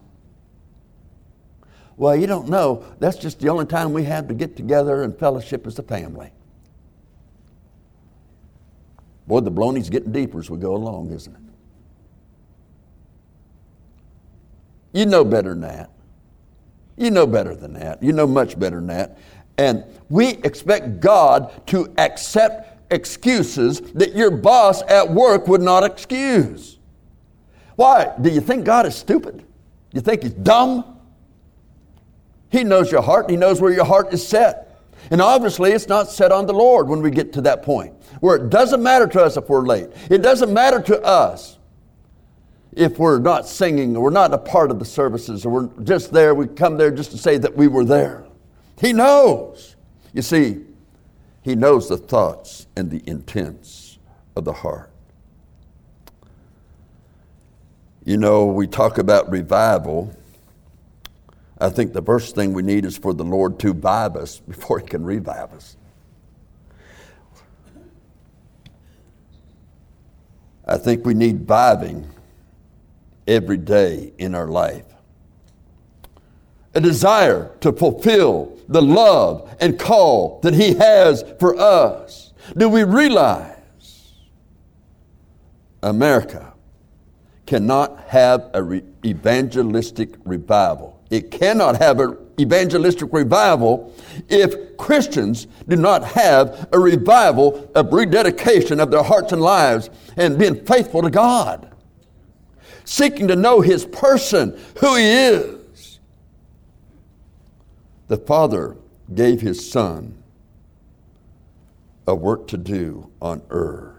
Well, 1.97 2.15
you 2.15 2.27
don't 2.27 2.51
know. 2.51 2.85
That's 2.99 3.17
just 3.17 3.41
the 3.41 3.49
only 3.49 3.65
time 3.65 3.95
we 3.95 4.05
have 4.05 4.29
to 4.29 4.35
get 4.35 4.55
together 4.55 5.03
and 5.03 5.19
fellowship 5.19 5.67
as 5.67 5.79
a 5.79 5.83
family. 5.83 6.31
Boy, 9.27 9.41
the 9.41 9.51
baloney's 9.51 9.89
getting 9.89 10.13
deeper 10.13 10.41
as 10.41 10.51
we 10.51 10.59
go 10.59 10.75
along, 10.75 11.11
isn't 11.13 11.35
it? 11.35 11.41
You 14.93 15.07
know 15.07 15.25
better 15.25 15.51
than 15.51 15.63
that. 15.63 15.91
You 16.99 17.11
know 17.11 17.27
better 17.27 17.55
than 17.55 17.73
that. 17.75 18.03
You 18.03 18.13
know 18.13 18.27
much 18.27 18.59
better 18.59 18.77
than 18.77 18.89
that. 18.89 19.17
And 19.57 19.85
we 20.11 20.33
expect 20.45 21.01
God 21.01 21.67
to 21.69 21.91
accept 21.97 22.93
excuses 22.93 23.81
that 23.93 24.15
your 24.15 24.31
boss 24.31 24.83
at 24.83 25.11
work 25.11 25.49
would 25.49 25.63
not 25.63 25.83
excuse. 25.83 26.80
Why? 27.81 28.13
Do 28.21 28.29
you 28.29 28.43
think 28.43 28.67
God 28.67 28.85
is 28.85 28.95
stupid? 28.95 29.43
You 29.95 30.03
think 30.03 30.23
He's 30.23 30.33
dumb? 30.33 30.99
He 32.51 32.63
knows 32.63 32.93
your 32.93 33.01
heart, 33.01 33.31
He 33.31 33.39
knows 33.39 33.59
where 33.59 33.73
your 33.73 33.87
heart 33.87 34.13
is 34.13 34.27
set. 34.29 34.83
And 35.11 35.23
obviously, 35.23 35.73
it's 35.73 35.89
not 35.89 36.11
set 36.11 36.31
on 36.31 36.45
the 36.45 36.53
Lord 36.53 36.89
when 36.89 37.01
we 37.01 37.11
get 37.11 37.33
to 37.33 37.41
that 37.41 37.63
point 37.63 37.95
where 38.21 38.37
it 38.37 38.51
doesn't 38.51 38.83
matter 38.83 39.07
to 39.07 39.23
us 39.23 39.39
if 39.39 39.49
we're 39.49 39.65
late. 39.65 39.89
It 40.11 40.19
doesn't 40.19 40.53
matter 40.53 40.83
to 40.83 41.03
us 41.03 41.59
if 42.73 42.99
we're 42.99 43.19
not 43.19 43.49
singing 43.49 43.97
or 43.97 44.03
we're 44.05 44.11
not 44.11 44.35
a 44.35 44.39
part 44.39 44.71
of 44.71 44.79
the 44.79 44.85
services 44.85 45.47
or 45.47 45.49
we're 45.49 45.83
just 45.83 46.13
there, 46.13 46.35
we 46.35 46.49
come 46.49 46.77
there 46.77 46.91
just 46.91 47.13
to 47.13 47.17
say 47.17 47.39
that 47.39 47.57
we 47.57 47.67
were 47.67 47.87
there. 47.87 48.27
He 48.79 48.93
knows. 48.93 49.77
You 50.13 50.21
see, 50.21 50.67
He 51.41 51.55
knows 51.55 51.89
the 51.89 51.97
thoughts 51.97 52.67
and 52.77 52.91
the 52.91 53.03
intents 53.07 53.99
of 54.37 54.45
the 54.45 54.53
heart. 54.53 54.90
You 58.11 58.17
know, 58.17 58.47
we 58.47 58.67
talk 58.67 58.99
about 58.99 59.31
revival. 59.31 60.13
I 61.61 61.69
think 61.69 61.93
the 61.93 62.03
first 62.03 62.35
thing 62.35 62.53
we 62.53 62.65
need 62.65 62.85
is 62.85 62.99
for 62.99 63.15
the 63.15 63.23
Lord 63.23 63.61
to 63.61 63.73
vibe 63.73 64.17
us 64.17 64.41
before 64.41 64.81
He 64.81 64.87
can 64.89 65.05
revive 65.05 65.53
us. 65.53 65.77
I 70.67 70.77
think 70.77 71.07
we 71.07 71.15
need 71.15 71.47
vibing 71.47 72.05
every 73.29 73.59
day 73.59 74.13
in 74.19 74.35
our 74.35 74.49
life 74.49 74.87
a 76.75 76.81
desire 76.81 77.57
to 77.61 77.71
fulfill 77.71 78.59
the 78.67 78.83
love 78.83 79.55
and 79.61 79.79
call 79.79 80.41
that 80.43 80.55
He 80.55 80.75
has 80.75 81.25
for 81.39 81.57
us? 81.57 82.33
Do 82.57 82.69
we 82.69 82.83
realize 82.83 84.15
America 85.81 86.51
cannot 87.51 87.99
have 88.07 88.49
an 88.55 88.95
evangelistic 89.05 90.15
revival? 90.25 91.03
It 91.11 91.33
cannot 91.33 91.79
have 91.79 91.99
an 91.99 92.17
evangelistic 92.39 93.13
revival 93.13 93.93
if 94.29 94.77
Christians 94.77 95.49
do 95.67 95.75
not 95.75 96.05
have 96.05 96.69
a 96.73 96.79
revival 96.79 97.69
of 97.75 97.93
rededication 97.93 98.79
of 98.79 98.93
their 98.93 99.03
hearts 99.03 99.33
and 99.33 99.43
lives 99.43 99.91
and 100.17 100.39
being 100.39 100.65
faithful 100.65 101.03
to 101.03 101.11
God, 101.11 101.75
seeking 102.85 103.27
to 103.27 103.35
know 103.35 103.61
His 103.61 103.85
person, 103.85 104.57
who 104.79 104.95
He 104.95 105.03
is 105.03 105.99
the 108.07 108.17
Father 108.17 108.77
gave 109.13 109.41
His 109.41 109.69
Son 109.69 110.23
a 112.07 112.15
work 112.15 112.47
to 112.47 112.57
do 112.57 113.11
on 113.21 113.43
earth. 113.51 113.90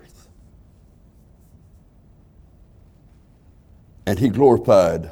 And 4.12 4.20
he 4.20 4.28
glorified 4.28 5.10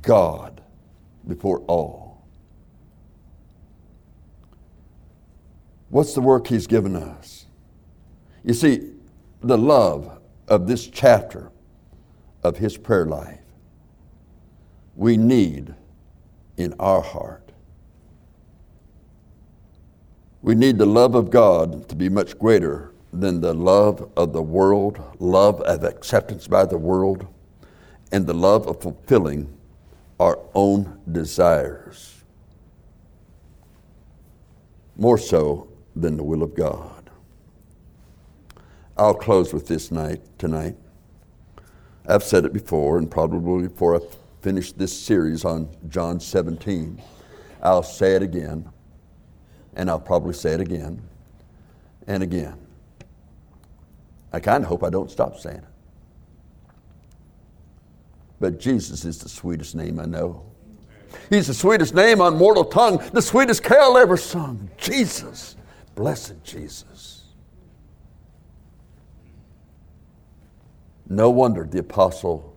God 0.00 0.62
before 1.28 1.58
all. 1.66 2.26
What's 5.90 6.14
the 6.14 6.22
work 6.22 6.46
he's 6.46 6.66
given 6.66 6.96
us? 6.96 7.44
You 8.42 8.54
see, 8.54 8.92
the 9.42 9.58
love 9.58 10.20
of 10.48 10.66
this 10.66 10.86
chapter 10.86 11.52
of 12.42 12.56
his 12.56 12.78
prayer 12.78 13.04
life 13.04 13.40
we 14.96 15.18
need 15.18 15.74
in 16.56 16.72
our 16.80 17.02
heart. 17.02 17.52
We 20.40 20.54
need 20.54 20.78
the 20.78 20.86
love 20.86 21.14
of 21.14 21.28
God 21.28 21.90
to 21.90 21.94
be 21.94 22.08
much 22.08 22.38
greater 22.38 22.94
than 23.12 23.42
the 23.42 23.52
love 23.52 24.10
of 24.16 24.32
the 24.32 24.40
world, 24.40 24.98
love 25.18 25.60
of 25.60 25.84
acceptance 25.84 26.48
by 26.48 26.64
the 26.64 26.78
world, 26.78 27.26
and 28.14 28.28
the 28.28 28.32
love 28.32 28.68
of 28.68 28.80
fulfilling 28.80 29.52
our 30.20 30.38
own 30.54 31.00
desires. 31.10 32.22
More 34.94 35.18
so 35.18 35.66
than 35.96 36.16
the 36.16 36.22
will 36.22 36.44
of 36.44 36.54
God. 36.54 37.10
I'll 38.96 39.14
close 39.14 39.52
with 39.52 39.66
this 39.66 39.90
night 39.90 40.20
tonight. 40.38 40.76
I've 42.06 42.22
said 42.22 42.44
it 42.44 42.52
before, 42.52 42.98
and 42.98 43.10
probably 43.10 43.66
before 43.66 43.96
I 43.96 44.00
finish 44.42 44.70
this 44.70 44.96
series 44.96 45.44
on 45.44 45.68
John 45.88 46.20
17, 46.20 47.02
I'll 47.64 47.82
say 47.82 48.14
it 48.14 48.22
again, 48.22 48.70
and 49.74 49.90
I'll 49.90 49.98
probably 49.98 50.34
say 50.34 50.52
it 50.52 50.60
again 50.60 51.02
and 52.06 52.22
again. 52.22 52.64
I 54.32 54.38
kind 54.38 54.62
of 54.62 54.68
hope 54.68 54.84
I 54.84 54.90
don't 54.90 55.10
stop 55.10 55.36
saying 55.36 55.56
it. 55.56 55.73
But 58.40 58.58
Jesus 58.58 59.04
is 59.04 59.18
the 59.18 59.28
sweetest 59.28 59.74
name 59.74 60.00
I 60.00 60.06
know. 60.06 60.44
He's 61.30 61.46
the 61.46 61.54
sweetest 61.54 61.94
name 61.94 62.20
on 62.20 62.36
mortal 62.36 62.64
tongue, 62.64 63.02
the 63.12 63.22
sweetest 63.22 63.62
carol 63.62 63.96
ever 63.96 64.16
sung. 64.16 64.70
Jesus, 64.76 65.56
blessed 65.94 66.42
Jesus. 66.42 67.22
No 71.08 71.30
wonder 71.30 71.64
the 71.64 71.78
apostle, 71.80 72.56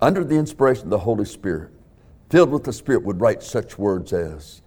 under 0.00 0.24
the 0.24 0.36
inspiration 0.36 0.84
of 0.84 0.90
the 0.90 0.98
Holy 0.98 1.24
Spirit, 1.24 1.70
filled 2.30 2.50
with 2.50 2.64
the 2.64 2.72
Spirit, 2.72 3.04
would 3.04 3.20
write 3.20 3.42
such 3.42 3.78
words 3.78 4.12
as, 4.12 4.62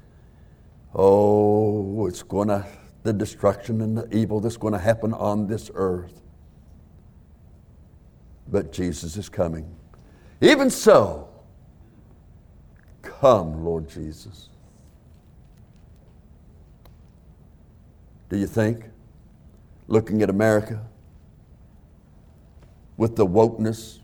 Oh, 0.94 2.08
it's 2.08 2.24
going 2.24 2.48
to, 2.50 2.66
the 3.04 3.14
destruction 3.14 3.82
and 3.82 3.98
the 3.98 4.16
evil 4.16 4.40
that's 4.40 4.58
going 4.58 4.74
to 4.74 4.80
happen 4.80 5.14
on 5.14 5.48
this 5.48 5.72
earth. 5.76 6.22
But 8.50 8.72
Jesus 8.72 9.16
is 9.18 9.30
coming. 9.30 9.77
Even 10.40 10.70
so, 10.70 11.28
come, 13.02 13.66
Lord 13.66 13.90
Jesus. 13.90 14.50
Do 18.30 18.38
you 18.38 18.46
think, 18.46 18.86
looking 19.88 20.22
at 20.22 20.30
America, 20.30 20.86
with 22.98 23.16
the 23.16 23.26
wokeness, 23.26 24.00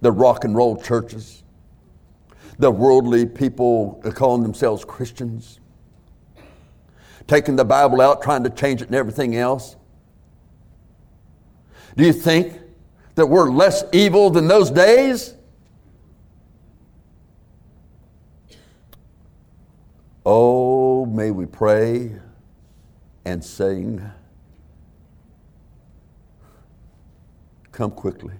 the 0.00 0.12
rock 0.12 0.44
and 0.44 0.56
roll 0.56 0.80
churches, 0.80 1.42
the 2.58 2.70
worldly 2.70 3.26
people 3.26 4.00
calling 4.14 4.42
themselves 4.42 4.84
Christians, 4.84 5.60
taking 7.26 7.56
the 7.56 7.64
Bible 7.64 8.00
out, 8.00 8.22
trying 8.22 8.44
to 8.44 8.50
change 8.50 8.82
it 8.82 8.86
and 8.86 8.94
everything 8.94 9.36
else? 9.36 9.76
Do 11.96 12.04
you 12.04 12.12
think 12.12 12.59
that 13.20 13.26
we're 13.26 13.50
less 13.50 13.84
evil 13.92 14.30
than 14.30 14.48
those 14.48 14.70
days? 14.70 15.34
Oh, 20.24 21.04
may 21.04 21.30
we 21.30 21.44
pray 21.44 22.16
and 23.26 23.44
sing. 23.44 24.10
Come 27.72 27.90
quickly, 27.90 28.34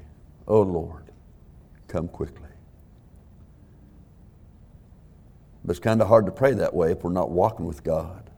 oh 0.48 0.62
Lord, 0.62 1.04
come 1.86 2.08
quickly. 2.08 2.48
But 5.62 5.72
it's 5.72 5.78
kind 5.78 6.00
of 6.00 6.08
hard 6.08 6.24
to 6.24 6.32
pray 6.32 6.54
that 6.54 6.72
way 6.72 6.92
if 6.92 7.04
we're 7.04 7.12
not 7.12 7.30
walking 7.30 7.66
with 7.66 7.84
God. 7.84 8.30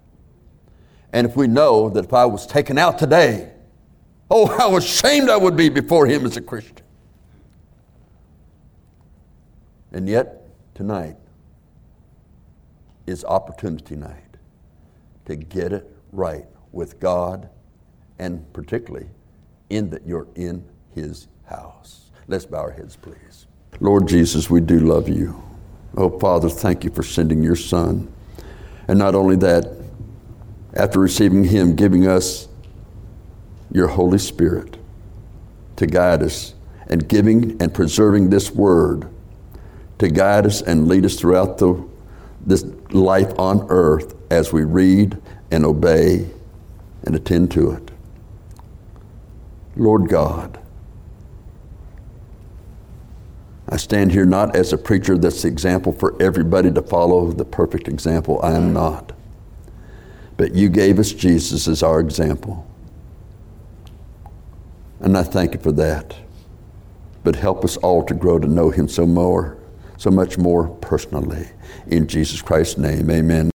And 1.13 1.25
if 1.25 1.37
we 1.37 1.47
know 1.47 1.89
that 1.91 2.07
if 2.07 2.13
I 2.13 2.25
was 2.25 2.49
taken 2.49 2.79
out 2.79 2.99
today, 2.99 3.53
oh, 4.33 4.47
how 4.47 4.77
ashamed 4.77 5.29
I 5.29 5.37
would 5.37 5.57
be 5.57 5.69
before 5.69 6.07
Him 6.07 6.25
as 6.25 6.39
a 6.39 6.41
Christian. 6.41 6.87
And 9.93 10.09
yet, 10.09 10.49
tonight 10.75 11.17
is 13.07 13.25
opportunity 13.25 13.95
night 13.95 14.39
to 15.27 15.37
get 15.37 15.73
it 15.73 15.95
right 16.13 16.47
with 16.73 16.99
God 16.99 17.51
and 18.19 18.51
particularly 18.55 19.09
in 19.69 19.91
that 19.91 20.07
you're 20.07 20.29
in 20.35 20.65
his 20.95 21.29
house. 21.45 22.11
Let's 22.27 22.47
bow 22.47 22.59
our 22.59 22.71
heads, 22.71 22.97
please. 22.97 23.47
Lord 23.81 24.09
Jesus, 24.09 24.49
we 24.49 24.61
do 24.61 24.81
love 24.81 25.09
you. 25.09 25.43
Oh, 25.97 26.19
Father, 26.19 26.49
thank 26.49 26.85
you 26.85 26.91
for 26.91 27.03
sending 27.03 27.43
your 27.43 27.57
Son. 27.57 28.11
And 28.89 28.99
not 28.99 29.15
only 29.15 29.37
that, 29.37 29.71
after 30.75 31.01
receiving 31.01 31.45
him, 31.45 31.77
giving 31.77 32.07
us 32.07 32.49
your 33.73 33.89
Holy 33.89 34.19
Spirit 34.19 34.77
to 35.77 35.87
guide 35.87 36.23
us 36.23 36.55
and 36.87 37.09
giving 37.09 37.61
and 37.61 37.73
preserving 37.73 38.31
this 38.31 38.51
word 38.51 39.09
to 39.99 40.09
guide 40.09 40.47
us 40.47 40.61
and 40.63 40.89
lead 40.89 41.05
us 41.05 41.15
throughout 41.15 41.59
the, 41.59 41.89
this 42.45 42.65
life 42.91 43.33
on 43.39 43.65
earth 43.71 44.17
as 44.33 44.53
we 44.53 44.65
read 44.65 45.17
and 45.51 45.65
obey 45.65 46.29
and 47.05 47.15
attend 47.15 47.51
to 47.53 47.71
it. 47.71 47.91
Lord 49.77 50.09
God, 50.09 50.59
I 53.69 53.77
stand 53.77 54.13
here 54.13 54.27
not 54.27 54.57
as 54.57 54.73
a 54.73 54.79
preacher 54.79 55.17
that's 55.17 55.43
the 55.43 55.49
example 55.49 55.93
for 55.93 56.21
everybody 56.21 56.71
to 56.73 56.83
follow, 56.83 57.31
the 57.31 57.45
perfect 57.45 57.89
example. 57.89 58.41
I 58.43 58.53
am 58.53 58.73
not. 58.73 59.13
But 60.37 60.55
you 60.55 60.69
gave 60.69 60.99
us 60.99 61.13
Jesus 61.13 61.69
as 61.69 61.83
our 61.83 62.01
example. 62.01 62.67
And 65.03 65.19
I 65.19 65.25
thank 65.25 65.55
you 65.55 65.61
for 65.61 65.73
that. 65.73 66.17
But 67.25 67.37
help 67.37 67.65
us 67.65 67.77
all 67.79 68.05
to 68.05 68.15
grow 68.15 68.39
to 68.39 68.49
know 68.49 68.71
him 68.71 68.89
so 68.89 69.07
more, 69.07 69.59
so 69.97 70.11
much 70.11 70.39
more 70.39 70.69
personally. 70.69 71.49
In 71.87 72.07
Jesus 72.07 72.41
Christ's 72.41 72.79
name, 72.79 73.11
amen. 73.11 73.52